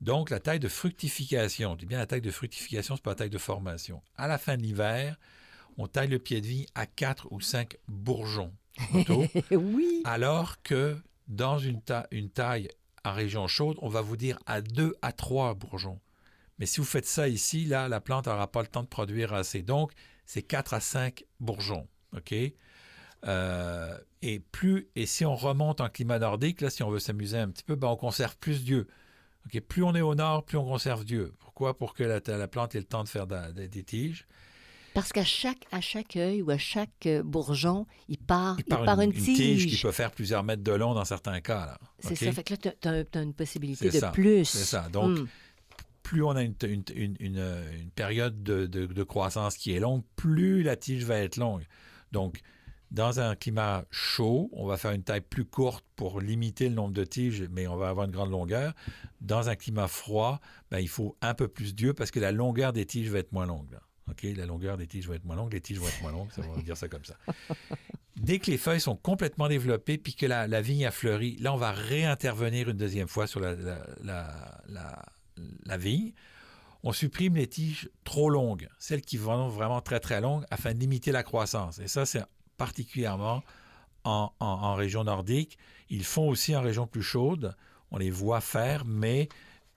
Donc, 0.00 0.30
la 0.30 0.40
taille 0.40 0.58
de 0.60 0.68
fructification, 0.68 1.72
je 1.72 1.78
dis 1.78 1.86
bien 1.86 1.98
la 1.98 2.06
taille 2.06 2.20
de 2.20 2.30
fructification, 2.30 2.96
c'est 2.96 3.02
pas 3.02 3.12
la 3.12 3.16
taille 3.16 3.30
de 3.30 3.38
formation. 3.38 4.02
À 4.16 4.26
la 4.28 4.36
fin 4.38 4.56
de 4.56 4.62
l'hiver, 4.62 5.16
on 5.78 5.86
taille 5.86 6.08
le 6.08 6.18
pied 6.18 6.40
de 6.40 6.46
vigne 6.46 6.66
à 6.74 6.86
4 6.86 7.28
ou 7.30 7.40
5 7.40 7.76
bourgeons 7.88 8.52
oui. 9.50 10.02
alors 10.04 10.62
que 10.62 10.96
dans 11.28 11.58
une, 11.58 11.80
ta- 11.80 12.06
une 12.10 12.28
taille 12.30 12.68
en 13.04 13.12
région 13.14 13.46
chaude, 13.48 13.78
on 13.80 13.88
va 13.88 14.02
vous 14.02 14.16
dire 14.18 14.38
à 14.46 14.60
2 14.60 14.94
à 15.00 15.12
3 15.12 15.54
bourgeons. 15.54 15.98
Mais 16.58 16.66
si 16.66 16.80
vous 16.80 16.86
faites 16.86 17.06
ça 17.06 17.28
ici, 17.28 17.64
là, 17.64 17.88
la 17.88 18.00
plante 18.00 18.26
n'aura 18.26 18.50
pas 18.50 18.60
le 18.62 18.68
temps 18.68 18.82
de 18.82 18.88
produire 18.88 19.32
assez. 19.32 19.62
Donc, 19.62 19.92
c'est 20.26 20.42
4 20.42 20.74
à 20.74 20.80
5 20.80 21.24
bourgeons. 21.40 21.86
OK? 22.16 22.34
Euh, 23.26 23.98
et, 24.34 24.40
plus, 24.40 24.88
et 24.96 25.06
si 25.06 25.24
on 25.24 25.34
remonte 25.36 25.80
en 25.80 25.88
climat 25.88 26.18
nordique, 26.18 26.60
là, 26.60 26.70
si 26.70 26.82
on 26.82 26.90
veut 26.90 26.98
s'amuser 26.98 27.38
un 27.38 27.48
petit 27.48 27.64
peu, 27.64 27.74
ben, 27.76 27.88
on 27.88 27.96
conserve 27.96 28.36
plus 28.38 28.64
Dieu. 28.64 28.86
OK? 29.46 29.60
Plus 29.60 29.82
on 29.82 29.94
est 29.94 30.00
au 30.00 30.14
nord, 30.14 30.44
plus 30.44 30.58
on 30.58 30.64
conserve 30.64 31.04
Dieu. 31.04 31.32
Pourquoi? 31.40 31.76
Pour 31.78 31.94
que 31.94 32.02
la, 32.04 32.20
la 32.26 32.48
plante 32.48 32.74
ait 32.74 32.78
le 32.78 32.84
temps 32.84 33.04
de 33.04 33.08
faire 33.08 33.26
des 33.26 33.82
tiges. 33.84 34.26
Parce 34.94 35.12
qu'à 35.12 35.24
chaque, 35.24 35.66
à 35.72 35.82
chaque 35.82 36.16
œil 36.16 36.40
ou 36.40 36.50
à 36.50 36.56
chaque 36.56 37.04
euh, 37.04 37.22
bourgeon, 37.22 37.86
il 38.08 38.16
part, 38.16 38.56
Il 38.58 38.64
part, 38.64 38.98
une, 39.00 39.10
une, 39.12 39.16
une 39.18 39.22
tige. 39.24 39.64
qui 39.64 39.70
tige. 39.72 39.82
peut 39.82 39.92
faire 39.92 40.10
plusieurs 40.10 40.42
mètres 40.42 40.62
de 40.62 40.72
long 40.72 40.94
dans 40.94 41.04
certains 41.04 41.40
cas. 41.40 41.66
là. 41.66 41.78
C'est 41.98 42.14
ça. 42.16 42.32
Fait 42.32 42.42
que 42.42 42.54
là, 42.54 43.04
tu 43.04 43.18
as, 43.18 43.22
une 43.22 43.34
possibilité 43.34 43.90
de 43.90 43.98
ça. 43.98 44.10
plus. 44.10 44.46
C'est 44.46 44.64
ça. 44.64 44.88
Donc, 44.88 45.18
Hmm. 45.18 45.26
plus 46.02 46.22
on 46.24 46.30
a 46.30 46.42
une, 46.42 46.54
une- 46.62 46.84
une- 46.94 47.16
une, 47.20 47.38
une 47.82 47.90
période 47.90 48.42
de, 48.42 48.64
de- 48.66 48.86
de 48.86 49.02
croissance 49.02 49.56
qui 49.58 49.72
est 49.72 49.80
longue, 49.80 50.02
plus 50.16 50.62
la 50.62 50.76
tige 50.76 51.04
va 51.04 51.18
être 51.18 51.36
longue. 51.36 51.64
Donc, 52.12 52.40
dans 52.90 53.20
un 53.20 53.34
climat 53.34 53.84
chaud, 53.90 54.48
on 54.52 54.66
va 54.66 54.76
faire 54.76 54.92
une 54.92 55.02
taille 55.02 55.20
plus 55.20 55.44
courte 55.44 55.84
pour 55.96 56.20
limiter 56.20 56.68
le 56.68 56.74
nombre 56.74 56.92
de 56.94 57.04
tiges, 57.04 57.44
mais 57.50 57.66
on 57.66 57.76
va 57.76 57.88
avoir 57.88 58.06
une 58.06 58.12
grande 58.12 58.30
longueur. 58.30 58.74
Dans 59.20 59.48
un 59.48 59.56
climat 59.56 59.88
froid, 59.88 60.40
ben, 60.70 60.78
il 60.78 60.88
faut 60.88 61.16
un 61.20 61.34
peu 61.34 61.48
plus 61.48 61.74
d'yeux 61.74 61.94
parce 61.94 62.10
que 62.10 62.20
la 62.20 62.32
longueur 62.32 62.72
des 62.72 62.86
tiges 62.86 63.10
va 63.10 63.18
être 63.18 63.32
moins 63.32 63.46
longue. 63.46 63.78
OK? 64.08 64.22
La 64.36 64.46
longueur 64.46 64.76
des 64.76 64.86
tiges 64.86 65.08
va 65.08 65.16
être 65.16 65.24
moins 65.24 65.36
longue, 65.36 65.52
les 65.52 65.60
tiges 65.60 65.78
vont 65.78 65.88
être 65.88 66.00
moins 66.02 66.12
longues, 66.12 66.30
ça 66.30 66.42
va 66.42 66.62
dire 66.62 66.76
ça 66.76 66.88
comme 66.88 67.04
ça. 67.04 67.16
Dès 68.14 68.38
que 68.38 68.50
les 68.50 68.56
feuilles 68.56 68.80
sont 68.80 68.96
complètement 68.96 69.48
développées 69.48 69.98
puis 69.98 70.14
que 70.14 70.26
la, 70.26 70.46
vigne 70.60 70.86
a 70.86 70.90
fleuri, 70.90 71.36
là, 71.38 71.52
on 71.52 71.56
va 71.56 71.72
réintervenir 71.72 72.68
une 72.68 72.76
deuxième 72.76 73.08
fois 73.08 73.26
sur 73.26 73.40
la- 73.40 73.56
la 75.66 75.76
vigne. 75.76 76.12
On 76.82 76.92
supprime 76.92 77.34
les 77.34 77.48
tiges 77.48 77.90
trop 78.04 78.30
longues, 78.30 78.68
celles 78.78 79.02
qui 79.02 79.16
vont 79.16 79.48
vraiment 79.48 79.80
très 79.80 79.98
très 79.98 80.20
longues, 80.20 80.44
afin 80.50 80.72
de 80.72 80.78
limiter 80.78 81.10
la 81.10 81.24
croissance. 81.24 81.80
Et 81.80 81.88
ça, 81.88 82.06
c'est 82.06 82.22
particulièrement 82.56 83.42
en, 84.04 84.30
en- 84.40 84.46
en 84.46 84.74
région 84.74 85.04
nordique. 85.04 85.58
Ils 85.90 86.04
font 86.04 86.28
aussi 86.28 86.54
en 86.56 86.62
région 86.62 86.86
plus 86.86 87.02
chaude. 87.02 87.54
On 87.90 87.98
les 87.98 88.10
voit 88.10 88.40
faire, 88.40 88.84
mais 88.84 89.28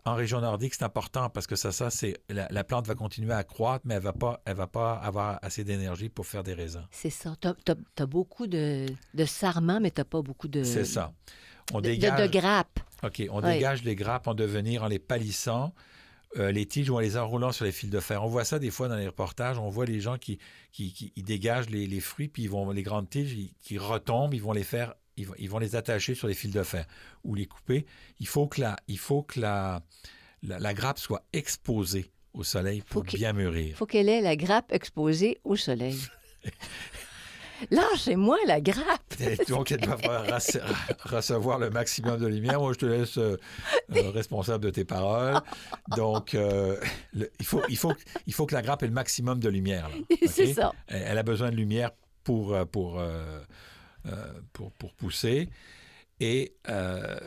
en 0.06 0.16
région 0.16 0.42
nordique, 0.42 0.74
c'est 0.74 0.84
important 0.84 1.30
parce 1.30 1.46
que 1.46 1.56
ça, 1.56 1.72
ça 1.72 1.90
c'est 1.92 2.18
la, 2.30 2.48
la 2.50 2.64
plante 2.64 2.88
va 2.88 2.96
continuer 2.96 3.34
à 3.34 3.44
croître, 3.44 3.86
mais 3.86 3.96
elle 3.96 4.02
va 4.02 4.14
pas, 4.14 4.42
elle 4.46 4.56
va 4.56 4.66
pas 4.68 4.94
avoir 4.94 5.38
assez 5.44 5.64
d'énergie 5.64 6.10
pour 6.10 6.26
faire 6.26 6.44
des 6.44 6.54
raisins. 6.54 6.86
C'est 6.90 7.10
ça. 7.12 7.36
Tu 7.40 7.48
as, 8.02 8.06
beaucoup 8.06 8.48
de, 8.48 8.86
de 9.14 9.26
sarments, 9.26 9.80
mais 9.80 9.92
tu 9.92 10.04
pas 10.04 10.22
beaucoup 10.22 10.48
de, 10.48 10.64
C'est 10.64 10.86
ça. 10.86 11.12
On 11.74 11.82
de, 11.82 11.90
de- 11.90 11.92
dégage. 11.96 12.20
de 12.32 12.40
grappes. 12.40 12.80
OK, 13.04 13.24
on 13.30 13.42
dégage 13.42 13.84
les 13.84 13.96
grappes 13.96 14.28
en 14.28 14.34
devenir 14.34 14.84
en 14.84 14.88
les 14.88 15.00
palissant. 15.00 15.74
Euh, 16.38 16.52
les 16.52 16.66
tiges 16.66 16.90
ou 16.90 16.96
en 16.96 17.00
les 17.00 17.18
enroulant 17.18 17.52
sur 17.52 17.66
les 17.66 17.72
fils 17.72 17.90
de 17.90 18.00
fer. 18.00 18.24
On 18.24 18.28
voit 18.28 18.46
ça 18.46 18.60
des 18.60 18.70
fois 18.72 18.88
dans 18.88 18.96
les 18.98 19.08
reportages. 19.08 19.58
On 19.58 19.70
voit 19.70 19.86
les 19.86 20.00
gens 20.00 20.18
qui, 20.18 20.38
qui, 20.72 20.94
qui- 20.94 21.12
ils 21.16 21.24
dégagent 21.24 21.70
les, 21.70 21.88
les 21.88 22.00
fruits, 22.00 22.28
puis 22.28 22.44
ils 22.44 22.50
vont, 22.50 22.70
les 22.72 22.84
grandes 22.84 23.10
tiges 23.10 23.34
ils- 23.34 23.54
qui 23.62 23.78
retombent, 23.78 24.34
ils 24.34 24.42
vont 24.42 24.52
les 24.54 24.64
faire, 24.64 24.94
ils 25.18 25.26
vont, 25.28 25.34
ils 25.40 25.50
vont 25.50 25.60
les 25.60 25.76
attacher 25.76 26.14
sur 26.16 26.28
les 26.28 26.36
fils 26.36 26.52
de 26.52 26.62
fer 26.64 26.86
ou 27.24 27.34
les 27.36 27.46
couper. 27.48 27.86
Il 28.20 28.28
faut 28.28 28.48
que 28.48 28.62
la, 28.62 28.76
il 28.88 29.00
faut 29.00 29.24
que 29.24 29.40
la, 29.40 29.82
la, 30.44 30.60
la 30.60 30.74
grappe 30.74 31.00
soit 31.00 31.24
exposée 31.34 32.12
au 32.34 32.44
soleil 32.44 32.82
pour 32.82 33.04
Faut 33.06 33.18
bien 33.18 33.32
Il 33.32 33.38
mûrir. 33.38 33.76
faut 33.76 33.88
qu'elle 33.88 34.08
ait 34.08 34.22
la 34.22 34.36
grappe 34.36 34.72
exposée 34.72 35.40
au 35.44 35.56
soleil. 35.56 35.98
Lâchez-moi 37.72 38.38
la 38.48 38.62
grappe. 38.62 39.14
Et 39.20 39.36
Donc, 39.46 39.72
elle 39.72 39.82
doit 39.82 39.96
rece- 39.96 40.62
recevoir 41.04 41.60
le 41.60 41.70
maximum 41.70 42.20
de 42.20 42.28
lumière. 42.28 42.60
Moi, 42.60 42.74
je 42.74 42.80
te 42.80 42.86
laisse 42.86 43.18
euh, 43.18 43.38
euh, 43.96 44.10
responsable 44.12 44.64
de 44.66 44.70
tes 44.70 44.86
paroles. 44.86 45.40
Donc, 45.96 46.34
euh, 46.36 46.78
le- 47.14 47.30
il, 47.40 47.46
faut, 47.46 47.62
il, 47.70 47.78
faut, 47.78 47.94
il 48.28 48.34
faut 48.34 48.46
que 48.46 48.56
la 48.56 48.62
grappe 48.62 48.84
ait 48.84 48.88
le 48.88 48.94
maximum 48.94 49.40
de 49.40 49.50
lumière. 49.50 49.90
C'est 50.28 50.54
ça. 50.54 50.72
Elle, 50.88 51.18
a 51.18 51.24
besoin 51.24 51.52
de 51.52 51.56
lumière 51.56 51.92
pour, 52.24 52.56
pour, 52.68 53.02
pour, 54.54 54.72
pour 54.74 54.94
pousser. 54.94 55.50
Et 56.20 56.54
euh, 56.70 57.18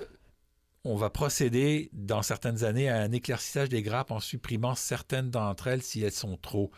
on 0.85 0.97
va 0.97 1.11
procéder, 1.11 1.91
dans 1.93 2.23
certaines 2.23 2.65
années, 2.65 2.89
à 2.89 2.97
un 3.01 3.13
éclaircissage 3.13 3.69
des 3.69 3.83
grappes 3.83 4.11
en 4.11 4.19
supprimant 4.19 4.75
certaines 4.75 5.31
d'entre 5.31 5.69
elles 5.69 5.83
si 5.83 6.03
elles 6.03 6.11
sont 6.13 6.37
trop. 6.37 6.71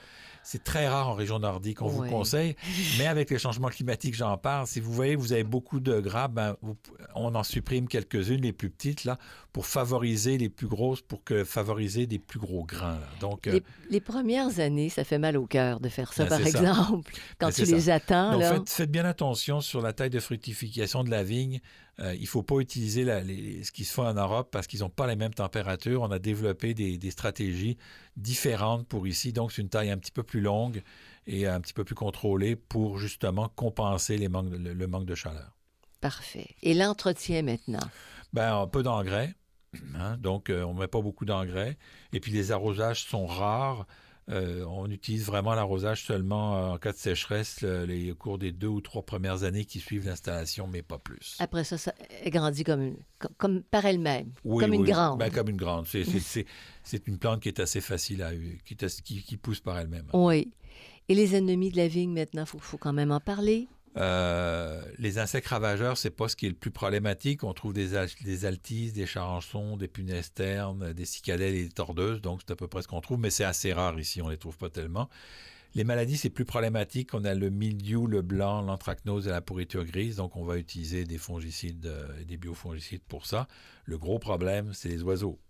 C'est 0.43 0.63
très 0.63 0.87
rare 0.89 1.09
en 1.09 1.15
région 1.15 1.39
nordique, 1.39 1.81
on 1.81 1.87
Ouais. 1.87 1.93
vous 1.93 2.05
conseille. 2.05 2.55
Mais 2.99 3.07
avec 3.07 3.31
les 3.31 3.39
changements 3.39 3.69
climatiques, 3.71 4.15
j'en 4.15 4.37
parle. 4.37 4.67
Si 4.67 4.79
vous 4.79 4.93
voyez, 4.93 5.17
vous 5.17 5.33
avez 5.33 5.43
beaucoup 5.43 5.81
de 5.81 6.01
grappes, 6.01 6.35
ben, 6.35 6.55
vous- 6.61 6.77
on 7.15 7.35
en 7.35 7.43
supprime 7.43 7.89
quelques-unes, 7.89 8.43
les 8.43 8.53
plus 8.53 8.69
petites, 8.69 9.05
là, 9.05 9.17
pour 9.55 9.65
favoriser 9.65 10.37
les 10.37 10.51
plus 10.51 10.67
grosses, 10.67 11.01
pour 11.01 11.25
que 11.25 11.43
favoriser 11.45 12.07
des 12.07 12.19
plus 12.19 12.39
gros 12.39 12.65
grains. 12.65 12.99
là. 13.01 13.09
Donc, 13.21 13.47
euh, 13.47 13.59
Les, 13.89 14.01
premières 14.03 14.61
années, 14.61 14.91
ça 14.91 15.05
fait 15.05 15.17
mal 15.19 15.39
au 15.39 15.47
cœur 15.47 15.81
de 15.81 15.89
faire 15.89 16.13
ça, 16.13 16.25
Ben, 16.25 16.29
par 16.29 16.41
ça. 16.41 16.47
exemple. 16.49 17.11
Quand 17.39 17.47
Ben, 17.47 17.53
tu 17.55 17.65
les 17.65 17.89
attends, 17.89 18.33
Donc, 18.33 18.41
là. 18.43 18.53
faites, 18.53 18.69
faites 18.69 18.91
bien 18.91 19.07
attention 19.07 19.63
sur 19.63 19.81
la 19.81 19.95
taille 19.95 20.11
de 20.11 20.21
fructification 20.21 21.05
de 21.05 21.11
la 21.11 21.25
vigne 21.25 21.61
Euh, 22.01 22.15
il 22.15 22.23
ne 22.23 22.27
faut 22.27 22.43
pas 22.43 22.59
utiliser 22.59 23.05
ce 23.05 23.71
qui 23.71 23.85
se 23.85 23.95
fait 23.95 24.01
en 24.01 24.15
Europe 24.15 24.49
parce 24.51 24.67
qu'ils 24.67 24.81
n'ont 24.81 24.91
pas 24.91 25.07
les 25.07 25.17
mêmes 25.17 25.35
températures. 25.35 26.03
On 26.03 26.11
a 26.11 26.19
développé 26.19 26.75
des, 26.75 27.11
stratégies 27.11 27.77
différentes 28.17 28.87
pour 28.87 29.07
ici. 29.07 29.33
Donc, 29.33 29.53
c'est 29.53 29.63
une 29.63 29.69
taille 29.69 29.91
un 29.91 29.99
petit 29.99 30.11
peu 30.11 30.23
plus 30.23 30.41
longue 30.41 30.83
et 31.27 31.47
un 31.47 31.61
petit 31.61 31.73
peu 31.73 31.85
plus 31.85 31.95
contrôlée 31.95 32.57
pour 32.57 32.99
justement 32.99 33.49
compenser 33.49 34.19
les 34.19 34.29
le, 34.29 34.87
manque 34.87 35.07
de 35.07 35.15
chaleur. 35.15 35.57
Parfait. 36.01 36.49
Et 36.63 36.75
l'entretien 36.75 37.43
maintenant? 37.43 37.89
Ben, 38.33 38.57
un 38.57 38.67
peu 38.67 38.83
d'engrais. 38.83 39.35
Hein. 39.97 40.17
donc, 40.19 40.51
euh, 40.51 40.63
on 40.63 40.75
ne 40.75 40.81
met 40.81 40.89
pas 40.89 41.01
beaucoup 41.01 41.25
d'engrais. 41.25 41.79
Et 42.13 42.21
puis, 42.21 42.33
les 42.33 42.53
arrosages 42.53 43.05
sont 43.05 43.27
rares. 43.27 43.87
Euh, 44.31 44.65
on 44.67 44.91
utilise 44.91 45.27
vraiment 45.27 45.55
l'arrosage 45.55 46.05
seulement 46.05 46.57
euh, 46.57 46.75
en 46.75 46.79
cas 46.79 46.93
de 46.93 46.97
sécheresse 46.97 47.61
les, 47.61 48.13
au 48.13 48.15
cours 48.15 48.39
des 48.39 48.53
deux 48.53 48.69
ou 48.69 48.81
trois 48.81 49.03
premières 49.03 49.45
années 49.45 49.67
qui 49.67 49.81
suivent 49.81 50.07
l'installation, 50.07 50.67
mais 50.67 50.81
pas 50.81 50.99
plus. 50.99 51.37
Après 51.41 51.65
ça, 51.65 51.77
ça 51.77 51.93
grandit 52.27 52.65
comme, 52.65 52.97
comme, 53.37 53.63
par 53.63 53.85
elle-même, 53.85 54.31
comme 54.43 54.73
une 54.73 54.85
grande. 54.85 55.19
Ben, 55.19 55.31
comme 55.31 55.51
une 55.51 55.57
grande. 55.57 55.87
C'est 56.87 57.07
une 57.07 57.19
plante 57.19 57.41
qui 57.41 57.49
est 57.49 57.61
assez 57.61 57.81
facile 57.81 58.23
à 58.23 58.33
qui, 58.65 58.77
qui, 58.77 59.23
qui 59.23 59.37
pousse 59.37 59.61
par 59.61 59.79
elle-même. 59.79 60.07
Oui. 60.13 60.53
Et 61.09 61.15
les 61.15 61.37
ennemis 61.37 61.71
de 61.71 61.77
la 61.77 61.89
vigne, 61.89 62.13
maintenant, 62.13 62.45
il 62.45 62.61
faut, 62.61 62.79
quand 62.79 62.93
même 62.93 63.11
en 63.11 63.21
parler. 63.21 63.69
Euh, 63.97 64.83
les 64.99 65.19
insectes 65.19 65.47
ravageurs, 65.47 65.97
c'est 65.97 66.11
pas 66.11 66.29
ce 66.29 66.37
qui 66.37 66.47
est 66.47 66.51
le 66.51 66.55
plus 66.55 66.71
problématique. 66.71 67.45
On 67.45 67.53
trouve 67.53 67.73
des, 67.73 67.91
des 68.25 68.45
altises, 68.45 68.93
des 68.93 69.07
charançons, 69.07 69.77
des 69.77 69.89
punaises 69.89 70.33
ternes, 70.33 70.93
des 70.93 71.05
cicadelles 71.05 71.55
et 71.55 71.65
des 71.65 71.71
tordeuses, 71.71 72.21
donc 72.21 72.41
c'est 72.45 72.53
à 72.53 72.57
peu 72.57 72.69
près 72.69 72.83
ce 72.83 72.89
qu'on 72.89 73.01
trouve, 73.01 73.21
mais 73.21 73.31
c'est 73.31 73.45
assez 73.45 73.73
rare 73.73 73.99
ici, 73.99 74.21
on 74.21 74.29
les 74.29 74.39
trouve 74.39 74.57
pas 74.57 74.71
tellement. 74.71 75.09
Les 75.77 75.83
maladies, 75.83 76.17
c'est 76.17 76.31
plus 76.31 76.45
problématique. 76.45 77.15
On 77.15 77.25
a 77.25 77.35
le 77.35 77.51
mildiou, 77.51 78.07
le 78.07 78.23
blanc, 78.23 78.63
l'anthracnose 78.63 79.27
et 79.27 79.31
la 79.31 79.41
pourriture 79.41 79.85
grise, 79.85 80.17
donc 80.17 80.37
on 80.37 80.45
va 80.45 80.57
utiliser 80.57 81.05
des 81.05 81.19
fongicides 81.19 81.87
euh, 81.87 82.21
et 82.21 82.25
des 82.25 82.37
biofongicides 82.37 83.03
pour 83.03 83.27
ça. 83.27 83.49
Le 83.85 83.99
gros 83.99 84.21
problème, 84.21 84.73
c'est 84.73 84.89
les 84.89 85.03
oiseaux. 85.03 85.41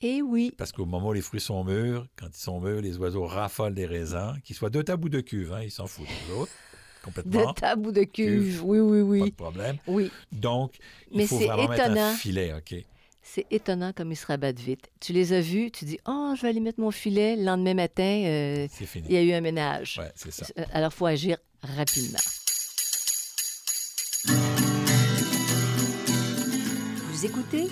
Eh 0.00 0.22
oui. 0.22 0.54
Parce 0.56 0.72
qu'au 0.72 0.86
moment 0.86 1.08
où 1.08 1.12
les 1.12 1.20
fruits 1.20 1.42
sont 1.42 1.62
mûrs, 1.62 2.06
quand 2.16 2.28
ils 2.34 2.40
sont 2.40 2.58
mûrs, 2.58 2.80
les 2.80 2.96
oiseaux 2.96 3.26
raffolent 3.26 3.74
des 3.74 3.84
raisins, 3.84 4.34
qu'ils 4.44 4.56
soient 4.56 4.70
de 4.70 4.80
table 4.80 5.04
ou 5.04 5.08
de 5.10 5.20
cuve, 5.20 5.52
hein, 5.52 5.62
ils 5.62 5.70
s'en 5.70 5.86
foutent, 5.86 6.08
les 6.08 6.34
De 7.24 7.54
table 7.54 7.88
ou 7.88 7.92
de 7.92 8.04
cuve, 8.04 8.62
oui, 8.64 8.78
oui, 8.78 9.00
oui. 9.00 9.20
Pas 9.20 9.26
de 9.26 9.30
problème. 9.34 9.76
Oui. 9.86 10.10
Donc, 10.32 10.74
il 11.10 11.26
faut 11.26 11.38
vraiment 11.38 11.72
étonnant. 11.72 11.94
mettre 11.94 12.00
un 12.00 12.14
filet, 12.14 12.52
OK? 12.52 12.74
C'est 13.22 13.46
étonnant 13.50 13.92
comme 13.92 14.10
ils 14.10 14.16
se 14.16 14.26
rabattent 14.26 14.58
vite. 14.58 14.90
Tu 14.98 15.12
les 15.12 15.32
as 15.32 15.40
vus, 15.40 15.70
tu 15.70 15.84
dis 15.84 15.98
Oh, 16.06 16.32
je 16.36 16.42
vais 16.42 16.48
aller 16.48 16.60
mettre 16.60 16.80
mon 16.80 16.90
filet. 16.90 17.36
Le 17.36 17.44
lendemain 17.44 17.74
matin, 17.74 18.02
euh, 18.02 18.66
il 19.08 19.12
y 19.12 19.16
a 19.16 19.22
eu 19.22 19.32
un 19.32 19.40
ménage. 19.40 20.00
Oui, 20.00 20.08
c'est 20.16 20.32
ça. 20.32 20.46
Euh, 20.58 20.64
alors, 20.72 20.90
il 20.92 20.96
faut 20.96 21.06
agir 21.06 21.36
rapidement. 21.62 22.18
Vous 27.12 27.26
écoutez 27.26 27.68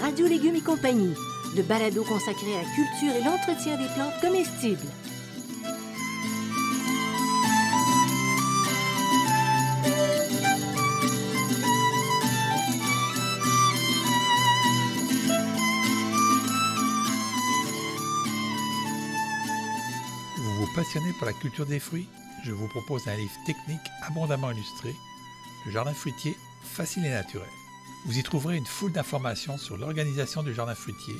Radio 0.00 0.26
Légumes 0.26 0.56
et 0.56 0.60
compagnie, 0.60 1.14
le 1.56 1.62
balado 1.62 2.04
consacré 2.04 2.54
à 2.54 2.62
la 2.62 2.68
culture 2.68 3.16
et 3.16 3.24
l'entretien 3.24 3.76
des 3.78 3.88
plantes 3.94 4.20
comestibles. 4.20 4.86
Passionné 20.80 21.12
par 21.18 21.28
la 21.28 21.34
culture 21.34 21.66
des 21.66 21.78
fruits, 21.78 22.08
je 22.42 22.52
vous 22.52 22.66
propose 22.68 23.06
un 23.06 23.14
livre 23.14 23.38
technique 23.44 23.90
abondamment 24.00 24.50
illustré, 24.50 24.94
Le 25.66 25.72
jardin 25.72 25.92
fruitier 25.92 26.34
facile 26.64 27.04
et 27.04 27.10
naturel. 27.10 27.50
Vous 28.06 28.18
y 28.18 28.22
trouverez 28.22 28.56
une 28.56 28.64
foule 28.64 28.90
d'informations 28.90 29.58
sur 29.58 29.76
l'organisation 29.76 30.42
du 30.42 30.54
jardin 30.54 30.74
fruitier, 30.74 31.16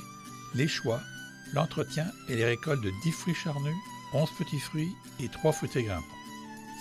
les 0.55 0.67
choix, 0.67 1.03
l'entretien 1.53 2.07
et 2.31 2.37
les 2.37 2.47
récoltes 2.47 2.81
de 2.81 2.91
10 3.03 3.13
fruits 3.13 3.35
charnus, 3.35 3.77
11 4.15 4.31
petits 4.39 4.61
fruits 4.61 4.97
et 5.19 5.29
3 5.29 5.53
fruitiers 5.53 5.83
grimpants. 5.83 6.07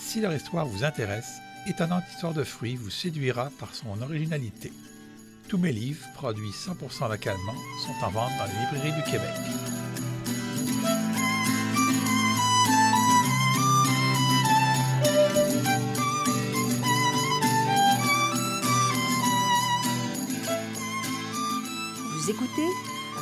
Si 0.02 0.22
leur 0.22 0.34
histoire 0.34 0.66
vous 0.66 0.86
intéresse, 0.86 1.34
Étonnante 1.68 2.06
histoire 2.14 2.34
de 2.34 2.46
fruits 2.46 2.78
vous 2.78 2.90
séduira 2.90 3.50
par 3.60 3.76
son 3.76 4.02
originalité. 4.02 4.72
Tous 5.50 5.58
mes 5.58 5.74
livres, 5.74 6.08
produits 6.14 6.52
100% 6.52 7.10
localement, 7.10 7.56
sont 7.86 8.06
en 8.06 8.10
vente 8.10 8.32
dans 8.38 8.46
les 8.46 8.58
librairies 8.58 9.04
du 9.04 9.12
Québec. 9.12 9.79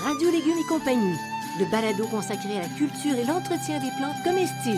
Radio 0.04 0.32
Légumes 0.32 0.58
et 0.60 0.68
compagnie, 0.68 1.18
le 1.60 1.66
balado 1.72 2.06
consacré 2.08 2.58
à 2.58 2.62
la 2.62 2.68
culture 2.70 3.16
et 3.16 3.26
l'entretien 3.26 3.80
des 3.80 3.92
plantes 3.98 4.24
comestibles. 4.24 4.78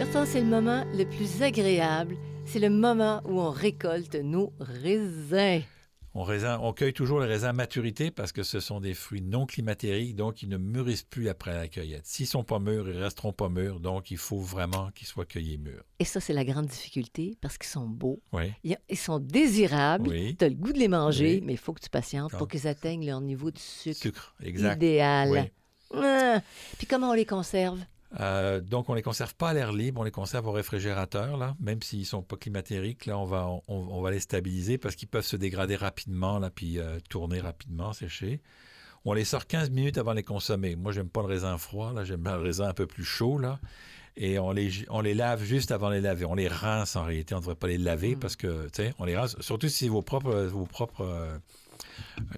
Pourtant, 0.00 0.24
c'est 0.24 0.40
le 0.40 0.46
moment 0.46 0.84
le 0.96 1.04
plus 1.04 1.42
agréable. 1.42 2.16
C'est 2.46 2.60
le 2.60 2.70
moment 2.70 3.20
où 3.26 3.40
on 3.40 3.50
récolte 3.50 4.14
nos 4.14 4.52
raisins. 4.60 5.62
On, 6.18 6.72
cueille 6.72 6.94
toujours 6.94 7.20
les 7.20 7.26
raisins 7.26 7.48
à 7.48 7.52
maturité 7.52 8.10
parce 8.10 8.32
que 8.32 8.42
ce 8.42 8.58
sont 8.58 8.80
des 8.80 8.94
fruits 8.94 9.20
non 9.20 9.44
climatériques, 9.44 10.16
donc 10.16 10.42
ils 10.42 10.48
ne 10.48 10.56
mûrissent 10.56 11.02
plus 11.02 11.28
après 11.28 11.52
la 11.52 11.68
cueillette. 11.68 12.06
S'ils 12.06 12.26
sont 12.26 12.42
pas 12.42 12.58
mûrs, 12.58 12.88
ils 12.88 12.96
resteront 12.96 13.34
pas 13.34 13.50
mûrs, 13.50 13.80
donc 13.80 14.10
il 14.10 14.16
faut 14.16 14.38
vraiment 14.38 14.90
qu'ils 14.94 15.06
soient 15.06 15.26
cueillis 15.26 15.58
mûrs. 15.58 15.84
Et 15.98 16.06
ça, 16.06 16.20
c'est 16.20 16.32
la 16.32 16.44
grande 16.44 16.66
difficulté 16.66 17.36
parce 17.42 17.58
qu'ils 17.58 17.68
sont 17.68 17.86
beaux. 17.86 18.22
Oui. 18.32 18.52
Ils 18.64 18.96
sont 18.96 19.18
désirables. 19.18 20.10
Tu 20.10 20.44
as 20.44 20.48
le 20.48 20.54
goût 20.54 20.72
de 20.72 20.78
les 20.78 20.88
manger, 20.88 21.42
mais 21.44 21.52
il 21.52 21.58
faut 21.58 21.74
que 21.74 21.80
tu 21.80 21.90
patientes 21.90 22.32
pour 22.32 22.48
qu'ils 22.48 22.66
atteignent 22.66 23.04
leur 23.04 23.20
niveau 23.20 23.50
de 23.50 23.58
sucre, 23.58 24.00
sucre 24.00 24.34
exact. 24.42 24.76
idéal. 24.76 25.50
Ah! 25.92 26.40
Puis 26.78 26.86
comment 26.86 27.10
on 27.10 27.14
les 27.14 27.26
conserve? 27.26 27.78
Euh, 28.20 28.60
donc, 28.60 28.88
on 28.88 28.92
ne 28.92 28.96
les 28.96 29.02
conserve 29.02 29.34
pas 29.34 29.50
à 29.50 29.54
l'air 29.54 29.72
libre, 29.72 30.00
on 30.00 30.04
les 30.04 30.10
conserve 30.10 30.46
au 30.46 30.52
réfrigérateur, 30.52 31.36
là, 31.36 31.56
même 31.60 31.82
s'ils 31.82 32.00
ne 32.00 32.04
sont 32.04 32.22
pas 32.22 32.36
climatériques. 32.36 33.06
Là, 33.06 33.18
on 33.18 33.24
va, 33.24 33.48
on, 33.68 34.00
va 34.00 34.10
les 34.10 34.20
stabiliser 34.20 34.78
parce 34.78 34.94
qu'ils 34.94 35.08
peuvent 35.08 35.24
se 35.24 35.36
dégrader 35.36 35.76
rapidement, 35.76 36.38
là, 36.38 36.50
puis 36.50 36.78
euh, 36.78 36.98
tourner 37.08 37.40
rapidement, 37.40 37.92
sécher. 37.92 38.40
On 39.04 39.12
les 39.12 39.24
sort 39.24 39.46
15 39.46 39.70
minutes 39.70 39.98
avant 39.98 40.12
de 40.12 40.16
les 40.16 40.22
consommer. 40.22 40.76
Moi, 40.76 40.92
j'aime 40.92 41.08
pas 41.08 41.20
le 41.20 41.28
raisin 41.28 41.58
froid, 41.58 41.92
là, 41.92 42.04
j'aime 42.04 42.24
le 42.24 42.42
raisin 42.42 42.68
un 42.68 42.74
peu 42.74 42.86
plus 42.86 43.04
chaud, 43.04 43.38
là. 43.38 43.60
Et 44.18 44.38
on 44.38 44.50
les, 44.50 44.70
on 44.88 45.02
les 45.02 45.12
lave 45.12 45.44
juste 45.44 45.70
avant 45.70 45.90
de 45.90 45.96
les 45.96 46.00
laver. 46.00 46.24
On 46.24 46.34
les 46.34 46.48
rince 46.48 46.96
en 46.96 47.04
réalité, 47.04 47.34
on 47.34 47.38
ne 47.38 47.42
devrait 47.42 47.54
pas 47.54 47.66
les 47.66 47.76
laver 47.76 48.16
mmh. 48.16 48.18
parce 48.18 48.34
que, 48.34 48.64
tu 48.68 48.82
sais, 48.82 48.94
on 48.98 49.04
les 49.04 49.14
rince, 49.14 49.36
surtout 49.40 49.68
si 49.68 49.90
vos 49.90 50.00
propres, 50.00 50.46
vos 50.46 50.64
propres 50.64 51.02
euh, 51.02 51.36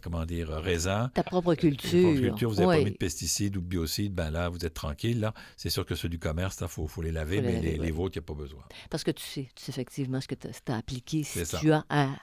comment 0.02 0.24
dire, 0.24 0.48
raisin. 0.48 1.10
Ta 1.14 1.22
propre 1.22 1.54
culture. 1.54 2.02
propre 2.02 2.20
culture, 2.20 2.50
vous 2.50 2.56
n'avez 2.56 2.78
pas 2.78 2.84
mis 2.84 2.90
de 2.92 2.96
pesticides 2.96 3.56
ou 3.56 3.60
de 3.60 3.66
biocides, 3.66 4.14
ben 4.14 4.30
là, 4.30 4.48
vous 4.48 4.64
êtes 4.64 4.74
tranquille. 4.74 5.20
Là. 5.20 5.34
C'est 5.56 5.70
sûr 5.70 5.84
que 5.84 5.94
ceux 5.94 6.08
du 6.08 6.18
commerce, 6.18 6.58
il 6.60 6.68
faut, 6.68 6.86
faut, 6.86 7.02
les 7.02 7.12
laver, 7.12 7.40
mais 7.42 7.60
les, 7.60 7.90
vôtres, 7.90 8.16
il 8.16 8.20
n'y 8.20 8.24
a 8.24 8.26
pas 8.26 8.34
besoin. 8.34 8.62
Parce 8.90 9.04
que 9.04 9.10
tu 9.10 9.24
sais, 9.24 9.48
tu 9.54 9.64
sais 9.64 9.72
effectivement 9.72 10.20
ce 10.20 10.28
que 10.28 10.34
tu 10.34 10.48
as 10.48 10.76
appliqué 10.76 11.22
si 11.22 11.42
tu 11.44 11.72
as 11.72 12.16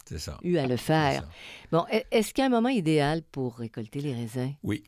eu 0.43 0.57
à 0.57 0.67
le 0.67 0.77
faire. 0.77 1.27
Bon, 1.71 1.85
e-, 1.91 2.03
est-ce 2.11 2.33
qu'il 2.33 2.41
y 2.41 2.43
a 2.43 2.47
un 2.47 2.49
moment 2.49 2.69
idéal 2.69 3.21
pour 3.31 3.57
récolter 3.57 3.99
les 4.01 4.13
raisins? 4.13 4.53
Oui, 4.63 4.83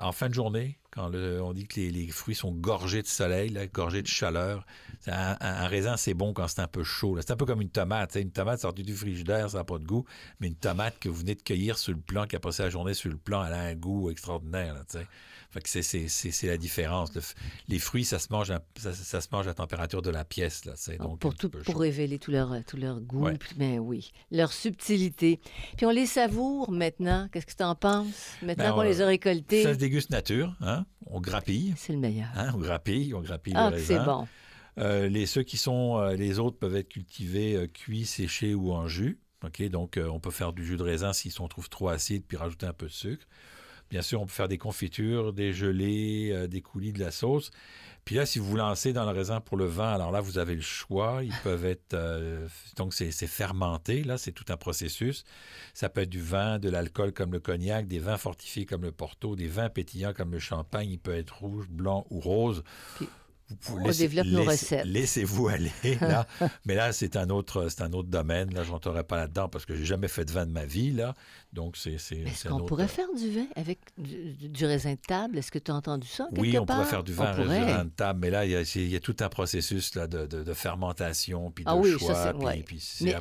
en 0.00 0.12
fin 0.12 0.28
de 0.28 0.34
journée, 0.34 0.78
quand 0.96 1.12
on 1.14 1.52
dit 1.52 1.66
que 1.66 1.78
les, 1.78 2.08
fruits 2.08 2.34
sont 2.34 2.52
gorgés 2.52 3.02
de 3.02 3.06
soleil, 3.06 3.52
gorgés 3.72 4.00
de 4.00 4.06
chaleur. 4.06 4.64
Un, 5.06 5.66
raisin, 5.66 5.98
c'est 5.98 6.14
bon 6.14 6.32
quand 6.32 6.48
c'est 6.48 6.62
un 6.62 6.66
peu 6.66 6.84
chaud. 6.84 7.18
C'est 7.20 7.30
un 7.30 7.36
peu 7.36 7.44
comme 7.44 7.60
une 7.60 7.68
tomate. 7.68 8.14
Une 8.14 8.30
tomate 8.30 8.60
sortie 8.60 8.82
du 8.82 8.94
frigidaire, 8.94 9.50
ça 9.50 9.58
n'a 9.58 9.64
pas 9.64 9.78
de 9.78 9.84
goût. 9.84 10.06
Mais 10.40 10.48
une 10.48 10.56
tomate 10.56 10.98
que 10.98 11.10
vous 11.10 11.16
venez 11.16 11.34
de 11.34 11.42
cueillir 11.42 11.76
sur 11.76 11.92
le 11.92 12.00
plan, 12.00 12.26
qui 12.26 12.34
a 12.34 12.40
passé 12.40 12.62
la 12.62 12.70
journée 12.70 12.94
sur 12.94 13.10
le 13.10 13.18
plan, 13.18 13.44
elle 13.44 13.52
a 13.52 13.60
un 13.60 13.74
goût 13.74 14.10
extraordinaire. 14.10 14.74
c'est 15.64 16.42
la 16.44 16.56
différence. 16.56 17.12
les 17.68 17.78
fruits, 17.78 18.06
ça 18.06 18.18
se 18.18 18.28
mange 18.30 18.50
à, 18.50 18.62
ça, 18.76 19.20
se 19.20 19.28
mange 19.30 19.46
à 19.48 19.52
température 19.52 20.00
de 20.00 20.10
la 20.10 20.24
pièce. 20.24 20.64
Là, 20.64 20.72
donc 20.96 21.18
pour, 21.18 21.34
pour 21.34 21.78
révéler 21.78 22.18
tout 22.18 22.30
leur, 22.30 22.54
tout 22.66 22.78
leur 22.78 23.00
goût, 23.00 23.28
mais 23.58 23.78
oui, 23.78 24.12
leur 24.30 24.50
subtilité. 24.50 25.40
Puis 25.76 25.84
on 25.84 25.90
les 25.90 26.06
savoure 26.06 26.70
maintenant. 26.70 27.28
Qu'est-ce 27.30 27.46
que 27.46 27.54
tu 27.54 27.64
en 27.64 27.74
penses? 27.74 28.38
Maintenant 28.40 28.70
ben, 28.70 28.74
qu'on 28.76 28.82
les 28.82 29.02
a 29.02 29.06
récoltés. 29.06 29.62
Ça 29.62 29.74
se 29.74 29.78
déguste 29.78 30.08
nature. 30.08 30.56
Hein? 30.62 30.85
On 31.06 31.20
grappille. 31.20 31.74
C'est 31.76 31.92
le 31.92 31.98
meilleur. 31.98 32.28
Hein, 32.36 32.52
on 32.54 32.58
grappille, 32.58 33.14
on 33.14 33.20
grappille 33.20 33.54
ah, 33.56 33.70
le 33.70 33.78
c'est 33.78 33.98
bon. 33.98 34.26
Euh, 34.78 35.08
les, 35.08 35.26
ceux 35.26 35.42
qui 35.42 35.56
sont, 35.56 35.98
euh, 35.98 36.14
les 36.14 36.38
autres 36.38 36.58
peuvent 36.58 36.76
être 36.76 36.88
cultivés 36.88 37.56
euh, 37.56 37.66
cuits, 37.66 38.04
séchés 38.04 38.54
ou 38.54 38.72
en 38.72 38.88
jus. 38.88 39.18
Ok, 39.44 39.62
donc 39.68 40.00
on 40.02 40.18
peut 40.18 40.30
faire 40.30 40.52
du 40.52 40.64
jus 40.64 40.76
de 40.78 40.82
raisin 40.82 41.12
si 41.12 41.32
on 41.40 41.46
trouve 41.46 41.68
trop 41.68 41.88
acide, 41.88 42.24
puis 42.26 42.36
rajouter 42.36 42.66
un 42.66 42.72
peu 42.72 42.86
de 42.86 42.92
sucre. 42.92 43.26
Bien 43.90 44.02
sûr, 44.02 44.20
on 44.20 44.26
peut 44.26 44.32
faire 44.32 44.48
des 44.48 44.58
confitures, 44.58 45.34
des 45.34 45.52
gelées, 45.52 46.48
des 46.48 46.62
coulis, 46.62 46.92
de 46.92 46.98
la 46.98 47.10
sauce. 47.10 47.50
Puis 48.06 48.14
là, 48.14 48.24
si 48.24 48.38
vous 48.38 48.46
vous 48.46 48.56
lancez 48.56 48.92
dans 48.92 49.04
le 49.04 49.10
raisin 49.10 49.40
pour 49.40 49.56
le 49.56 49.66
vin, 49.66 49.92
alors 49.92 50.12
là, 50.12 50.20
vous 50.20 50.38
avez 50.38 50.54
le 50.54 50.60
choix. 50.60 51.24
Ils 51.24 51.34
peuvent 51.42 51.66
être... 51.66 51.94
Euh, 51.94 52.46
donc, 52.76 52.94
c'est 52.94 53.10
fermenté, 53.26 54.04
là, 54.04 54.16
c'est 54.16 54.30
tout 54.30 54.44
un 54.48 54.56
processus. 54.56 55.24
Ça 55.74 55.88
peut 55.88 56.02
être 56.02 56.08
du 56.08 56.22
vin, 56.22 56.60
de 56.60 56.70
l'alcool 56.70 57.12
comme 57.12 57.32
le 57.32 57.40
cognac, 57.40 57.88
des 57.88 57.98
vins 57.98 58.16
fortifiés 58.16 58.64
comme 58.64 58.82
le 58.82 58.92
porto, 58.92 59.34
des 59.34 59.48
vins 59.48 59.68
pétillants 59.68 60.12
comme 60.14 60.30
le 60.30 60.38
champagne. 60.38 60.88
Il 60.88 61.00
peut 61.00 61.16
être 61.16 61.40
rouge, 61.40 61.68
blanc 61.68 62.06
ou 62.10 62.20
rose. 62.20 62.62
Vous 63.62 63.78
On 63.78 63.90
développe 63.90 64.26
nos 64.26 64.40
laissez- 64.40 64.50
recettes. 64.76 64.86
Laissez-vous 64.86 65.48
aller 65.48 65.70
là. 66.00 66.26
Mais 66.66 66.74
là, 66.74 66.92
c'est 66.92 67.16
un 67.16 67.30
autre, 67.30 67.68
c'est 67.68 67.82
un 67.82 67.92
autre 67.92 68.08
domaine. 68.08 68.52
Là, 68.52 68.64
je 68.64 68.70
rentrerai 68.72 69.04
pas 69.04 69.16
là-dedans 69.16 69.48
parce 69.48 69.64
que 69.66 69.76
j'ai 69.76 69.84
jamais 69.84 70.08
fait 70.08 70.24
de 70.24 70.32
vin 70.32 70.46
de 70.46 70.50
ma 70.52 70.64
vie 70.66 70.90
là. 70.92 71.14
Donc 71.52 71.76
c'est, 71.76 71.98
c'est, 71.98 72.16
Est-ce 72.18 72.48
qu'on 72.48 72.56
autre- 72.56 72.66
pourrait 72.66 72.88
faire 72.88 73.06
du 73.16 73.30
vin 73.30 73.46
avec 73.54 73.78
du, 73.98 74.32
du- 74.34 74.48
du 74.48 74.66
raisin 74.66 74.92
de 74.94 74.98
table? 75.06 75.38
Est-ce 75.38 75.50
que 75.52 75.58
tu 75.60 75.70
as 75.70 75.74
entendu 75.74 76.06
ça 76.08 76.24
quelque 76.30 76.40
Oui, 76.40 76.58
on 76.58 76.66
part? 76.66 76.76
pourrait 76.78 76.90
faire 76.90 77.04
du 77.04 77.12
vin 77.12 77.32
On 77.32 77.42
pourrait. 77.42 77.58
restaurant 77.60 77.84
de 77.84 77.90
table, 77.90 78.18
mais 78.20 78.30
là, 78.30 78.44
il 78.44 78.50
y 78.50 78.56
a, 78.56 78.60
y 78.96 79.00
tout 79.00 79.16
un 79.20 79.28
processus 79.28 79.94
là, 79.94 80.06
de, 80.06 80.26
de- 80.26 80.42
de 80.42 80.52
fermentation, 80.54 81.50
puis 81.50 81.64
de 81.64 81.70
Ah 81.70 81.76
oui, 81.76 81.92
ça, 81.92 81.98
choix, 81.98 82.14
c'est- 82.24 82.32
puis, 82.34 82.44
ouais. 82.46 82.62
puis 82.66 82.80
c'est 82.80 83.14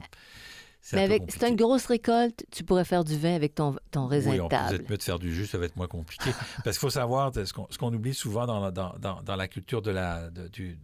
Mais- 0.94 1.02
avec, 1.04 1.24
c'est 1.30 1.50
une 1.50 1.56
grosse 1.56 1.86
récolte, 1.88 2.46
tu 2.52 2.64
pourrais 2.64 2.86
faire 2.86 3.04
du 3.04 3.18
vin 3.18 3.34
avec 3.36 3.56
ton, 3.56 3.76
ton 3.92 4.06
raisin 4.08 4.32
Oui, 4.32 4.38
de 4.38 4.42
on 4.42 4.48
table. 4.50 4.70
peut-être 4.78 4.90
mieux 4.90 4.98
de 4.98 5.04
faire 5.04 5.20
du 5.20 5.34
jus, 5.34 5.48
ça 5.48 5.58
va 5.58 5.66
être 5.66 5.76
moins 5.78 5.88
compliqué. 5.88 6.30
Parce 6.64 6.78
qu'il 6.78 6.82
faut 6.82 6.90
savoir, 6.90 7.32
ce 7.34 7.54
qu'on, 7.78 7.94
oublie 7.94 8.14
souvent 8.14 8.46
dans, 8.46 8.60
la- 8.60 8.72
dans, 8.72 8.94
dans- 9.00 9.22
dans 9.24 9.36
la 9.36 9.48
culture 9.48 9.82
de 9.82 9.92
la, 9.92 10.30
de- 10.30 10.48
du, 10.48 10.78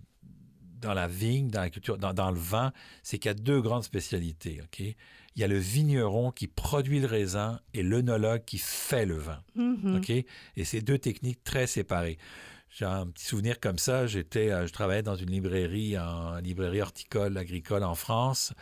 dans 0.82 0.94
la 0.96 1.08
vigne, 1.08 1.50
dans 1.50 1.62
la 1.62 1.70
culture, 1.70 1.98
dans, 2.00 2.14
dans 2.14 2.32
le 2.32 2.40
vin, 2.40 2.72
c'est 3.04 3.20
qu'il 3.20 3.30
y 3.30 3.32
a 3.32 3.36
deux 3.36 3.62
grandes 3.62 3.84
spécialités. 3.84 4.62
ok? 4.64 4.80
Il 4.80 5.40
y 5.40 5.44
a 5.44 5.48
le 5.48 5.58
vigneron 5.60 6.32
qui 6.32 6.48
produit 6.48 7.00
le 7.00 7.06
raisin 7.08 7.60
et 7.74 7.84
l'œnologue 7.84 8.44
qui 8.44 8.58
fait 8.58 9.06
le 9.06 9.16
vin. 9.18 9.40
Mhm. 9.56 9.98
OK? 9.98 10.10
Et 10.10 10.26
c'est 10.66 10.82
deux 10.82 10.98
techniques 10.98 11.44
très 11.44 11.68
séparées. 11.68 12.18
J'ai 12.74 12.86
un 12.86 13.08
petit 13.08 13.26
souvenir 13.26 13.60
comme 13.60 13.78
ça. 13.78 14.08
J'étais, 14.08 14.50
euh, 14.50 14.66
je 14.66 14.72
travaillais 14.72 15.04
dans 15.04 15.18
une 15.18 15.30
librairie, 15.30 16.00
en 16.00 16.38
librairie 16.38 16.82
horticole, 16.82 17.38
agricole 17.38 17.84
en 17.84 17.96
France. 17.96 18.54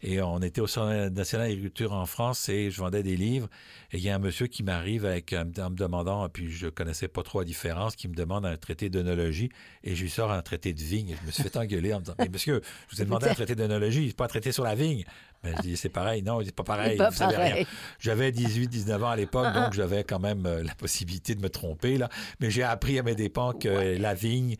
Et 0.00 0.22
on 0.22 0.40
était 0.40 0.62
au 0.62 0.66
Centre 0.66 1.10
national 1.10 1.48
d'agriculture 1.48 1.92
en 1.92 2.06
France 2.06 2.48
et 2.48 2.70
je 2.70 2.78
vendais 2.78 3.02
des 3.02 3.14
livres. 3.14 3.46
Et 3.92 3.98
il 3.98 4.02
y 4.02 4.08
a 4.08 4.14
un 4.14 4.18
monsieur 4.18 4.46
qui 4.46 4.62
m'arrive 4.62 5.04
avec, 5.04 5.34
euh, 5.34 5.44
en 5.58 5.68
me 5.68 5.76
demandant, 5.76 6.26
puis 6.30 6.50
je 6.50 6.68
connaissais 6.68 7.08
pas 7.08 7.22
trop 7.22 7.40
la 7.40 7.44
différence, 7.44 7.94
qui 7.94 8.08
me 8.08 8.14
demande 8.14 8.46
un 8.46 8.56
traité 8.56 8.88
d'œnologie. 8.88 9.50
Et 9.84 9.94
je 9.94 10.02
lui 10.02 10.10
sors 10.10 10.32
un 10.32 10.40
traité 10.40 10.72
de 10.72 10.80
vigne. 10.80 11.10
Et 11.10 11.16
je 11.20 11.26
me 11.26 11.30
suis 11.30 11.42
fait 11.42 11.56
engueuler 11.58 11.92
en 11.92 11.98
me 11.98 12.04
disant, 12.04 12.16
mais 12.18 12.30
monsieur, 12.30 12.62
je 12.88 12.96
vous 12.96 13.02
ai 13.02 13.04
demandé 13.04 13.28
un 13.28 13.34
traité 13.34 13.54
d'œnologie, 13.54 14.14
pas 14.14 14.24
un 14.24 14.28
traité 14.28 14.50
sur 14.50 14.64
la 14.64 14.74
vigne. 14.74 15.04
Ben, 15.42 15.54
je 15.56 15.62
dis, 15.62 15.76
c'est 15.76 15.88
pareil. 15.88 16.22
Non, 16.22 16.40
c'est 16.44 16.54
pas 16.54 16.64
pareil. 16.64 16.96
Pas 16.96 17.10
vous 17.10 17.16
savez 17.16 17.36
rien. 17.36 17.64
J'avais 18.00 18.32
18, 18.32 18.68
19 18.68 19.04
ans 19.04 19.10
à 19.10 19.16
l'époque, 19.16 19.46
Ah, 19.46 19.52
ah. 19.54 19.60
donc 19.64 19.72
j'avais 19.72 20.02
quand 20.04 20.18
même 20.18 20.44
euh, 20.46 20.62
la 20.64 20.74
possibilité 20.74 21.34
de 21.34 21.40
me 21.42 21.48
tromper. 21.48 21.96
Là. 21.98 22.08
Mais 22.40 22.50
j'ai 22.50 22.64
appris 22.64 22.98
à 22.98 23.02
mes 23.02 23.14
dépens 23.14 23.52
que 23.52 23.96
la 23.98 24.14
vigne, 24.14 24.56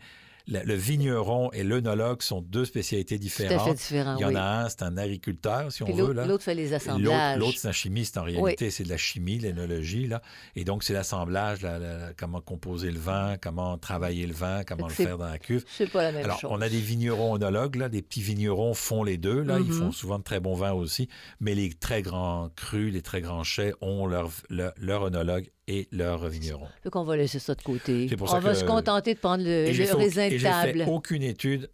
le 0.51 0.73
vigneron 0.73 1.51
et 1.53 1.63
l'œnologue 1.63 2.21
sont 2.21 2.41
deux 2.41 2.65
spécialités 2.65 3.19
Tout 3.19 3.25
à 3.25 3.29
fait 3.29 3.43
différentes. 3.43 3.77
différent, 3.77 4.15
Il 4.17 4.21
y 4.21 4.25
en 4.25 4.29
oui. 4.29 4.35
a 4.35 4.61
un, 4.61 4.69
c'est 4.69 4.81
un 4.83 4.97
agriculteur, 4.97 5.71
si 5.71 5.83
on 5.83 5.93
veut. 5.93 6.13
l'autre, 6.13 6.43
fait 6.43 6.55
les 6.55 6.73
assemblages. 6.73 7.37
l'autre, 7.37 7.57
c'est 7.59 7.67
un 7.67 7.71
chimiste 7.71 8.17
en 8.17 8.23
réalité, 8.23 8.69
c'est 8.71 8.83
de 8.83 8.89
la 8.89 8.97
chimie, 8.97 9.37
l'énologie. 9.37 10.07
Là. 10.07 10.21
Et 10.55 10.63
donc, 10.63 10.83
c'est 10.83 10.93
l'assemblage, 10.93 11.61
la- 11.61 11.77
la- 11.79 11.97
la- 11.97 12.13
comment 12.17 12.41
composer 12.41 12.91
le 12.91 12.99
vin, 12.99 13.35
comment 13.41 13.77
travailler 13.77 14.25
le 14.25 14.33
vin, 14.33 14.63
comment 14.63 14.87
le 14.87 14.93
faire 14.93 15.17
dans 15.17 15.27
la 15.29 15.37
cuve. 15.39 15.63
C'est 15.67 15.89
pas 15.91 16.03
la 16.03 16.11
même 16.11 16.25
Alors, 16.25 16.39
chose. 16.39 16.49
on 16.53 16.61
a 16.61 16.69
des 16.69 16.79
vignerons 16.81 17.33
onologues, 17.33 17.75
là, 17.75 17.89
des 17.89 18.01
petits 18.01 18.21
vignerons 18.21 18.73
font 18.73 19.03
les 19.03 19.17
deux, 19.17 19.41
là, 19.41 19.59
ils 19.59 19.65
Mhm. 19.65 19.73
font 19.73 19.91
souvent 19.91 20.17
de 20.19 20.23
très 20.23 20.39
bons 20.39 20.55
vins 20.55 20.71
aussi, 20.73 21.09
mais 21.39 21.53
les 21.55 21.71
très 21.73 22.01
grands 22.01 22.49
crus, 22.55 22.91
les 22.91 23.01
très 23.01 23.21
grands 23.21 23.43
chais 23.43 23.73
ont 23.81 24.07
leur, 24.07 24.31
leur, 24.49 24.73
leur 24.77 25.03
œnologue 25.03 25.49
et 25.71 25.87
leur 25.91 26.27
vigneron. 26.27 26.67
Fait 26.83 26.89
qu'on 26.89 27.03
va 27.03 27.15
laisser 27.15 27.39
ça 27.39 27.53
de 27.55 27.61
côté. 27.61 28.07
Pour 28.17 28.27
on 28.27 28.31
ça 28.31 28.39
va 28.39 28.51
que- 28.53 28.57
se 28.59 28.63
contenter 28.65 29.13
de 29.13 29.19
prendre 29.19 29.43
le, 29.43 29.65
au- 29.93 29.97
raisin 29.97 30.25
de 30.27 30.31
j'ai 30.31 30.39
fait 30.39 30.73
table. 30.73 30.85
aucune 30.87 31.23
étude 31.23 31.69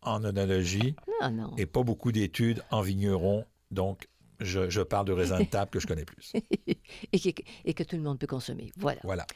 en 0.00 0.20
Non, 0.20 0.32
non. 1.30 1.50
et 1.58 1.66
pas 1.66 1.82
beaucoup 1.82 2.12
d'études 2.12 2.62
en 2.70 2.80
vigneron, 2.80 3.44
donc 3.70 4.08
je, 4.40 4.68
je 4.70 4.80
parle 4.80 5.06
de 5.06 5.12
raisin 5.12 5.38
de 5.40 5.44
table 5.44 5.70
que 5.70 5.78
je 5.78 5.86
connais 5.86 6.04
plus. 6.04 6.32
et, 7.12 7.32
que, 7.32 7.42
et 7.64 7.74
que 7.74 7.82
tout 7.84 7.94
le 7.96 8.02
monde 8.02 8.18
peut 8.18 8.26
consommer. 8.26 8.72
Voilà. 8.76 9.00
Voilà. 9.04 9.26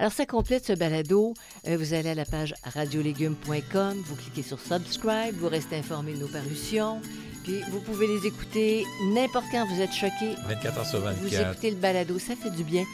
Alors, 0.00 0.10
ça 0.12 0.26
complète 0.26 0.64
ce 0.66 0.72
balado. 0.72 1.34
Euh, 1.68 1.76
vous 1.76 1.94
allez 1.94 2.10
à 2.10 2.14
la 2.16 2.24
page 2.24 2.54
radiolégumes.com, 2.64 4.02
vous 4.04 4.16
cliquez 4.16 4.42
sur 4.42 4.58
Subscribe, 4.58 5.34
vous 5.34 5.48
restez 5.48 5.76
informé 5.76 6.14
de 6.14 6.18
nos 6.18 6.28
parutions. 6.28 7.00
Puis, 7.44 7.60
vous 7.70 7.80
pouvez 7.80 8.06
les 8.08 8.26
écouter 8.26 8.84
n'importe 9.14 9.46
quand 9.52 9.64
vous 9.66 9.80
êtes 9.80 9.92
choqué. 9.92 10.34
24 10.48 10.78
heures 10.78 10.86
sur 10.86 10.98
Vous 11.00 11.06
24. 11.28 11.52
écoutez 11.52 11.70
le 11.70 11.76
balado, 11.76 12.18
ça 12.18 12.34
fait 12.36 12.50
du 12.50 12.64
bien. 12.64 12.84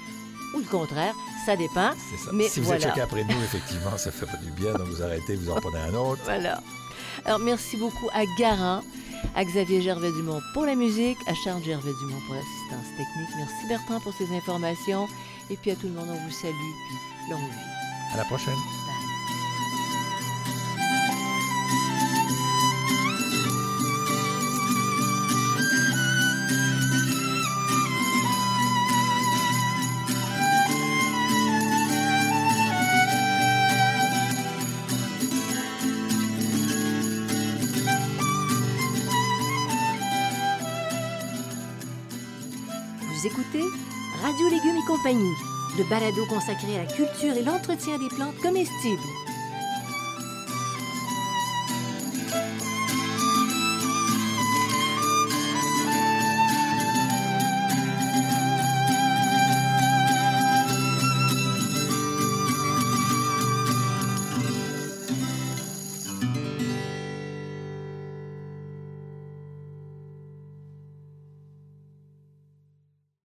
Ou 0.54 0.58
le 0.58 0.64
contraire, 0.64 1.14
ça 1.44 1.56
dépend. 1.56 1.92
Ça. 1.92 2.30
Mais 2.32 2.48
si 2.48 2.60
vous 2.60 2.66
voilà. 2.66 2.80
êtes 2.80 2.88
choqué 2.88 3.00
après 3.00 3.24
nous, 3.24 3.42
effectivement, 3.42 3.96
ça 3.96 4.10
fait 4.10 4.26
pas 4.26 4.36
du 4.36 4.50
bien, 4.52 4.72
donc 4.72 4.88
vous 4.88 5.02
arrêtez, 5.02 5.34
vous 5.36 5.50
en 5.50 5.60
prenez 5.60 5.78
un 5.78 5.94
autre. 5.94 6.20
Voilà. 6.24 6.60
Alors, 7.24 7.38
merci 7.38 7.76
beaucoup 7.76 8.08
à 8.12 8.24
Garant, 8.38 8.82
à 9.34 9.44
Xavier 9.44 9.80
Gervais-Dumont 9.82 10.40
pour 10.52 10.66
la 10.66 10.74
musique, 10.74 11.18
à 11.26 11.34
Charles 11.34 11.62
Gervais-Dumont 11.64 12.20
pour 12.26 12.34
l'assistance 12.34 12.88
technique. 12.96 13.30
Merci 13.36 13.66
Bertrand 13.68 14.00
pour 14.00 14.14
ces 14.14 14.34
informations. 14.34 15.08
Et 15.50 15.56
puis 15.56 15.70
à 15.72 15.76
tout 15.76 15.86
le 15.86 15.92
monde, 15.92 16.08
on 16.08 16.26
vous 16.26 16.32
salue. 16.32 16.52
Puis 16.52 17.30
longue 17.30 17.40
vie. 17.40 18.14
À 18.14 18.16
la 18.18 18.24
prochaine. 18.24 18.54
Légumes 44.42 44.76
et 44.76 44.86
compagnie, 44.86 45.34
le 45.78 45.84
balado 45.84 46.26
consacré 46.26 46.76
à 46.76 46.82
la 46.82 46.92
culture 46.92 47.36
et 47.36 47.44
l'entretien 47.44 47.98
des 47.98 48.08
plantes 48.08 48.36
comestibles. 48.42 49.00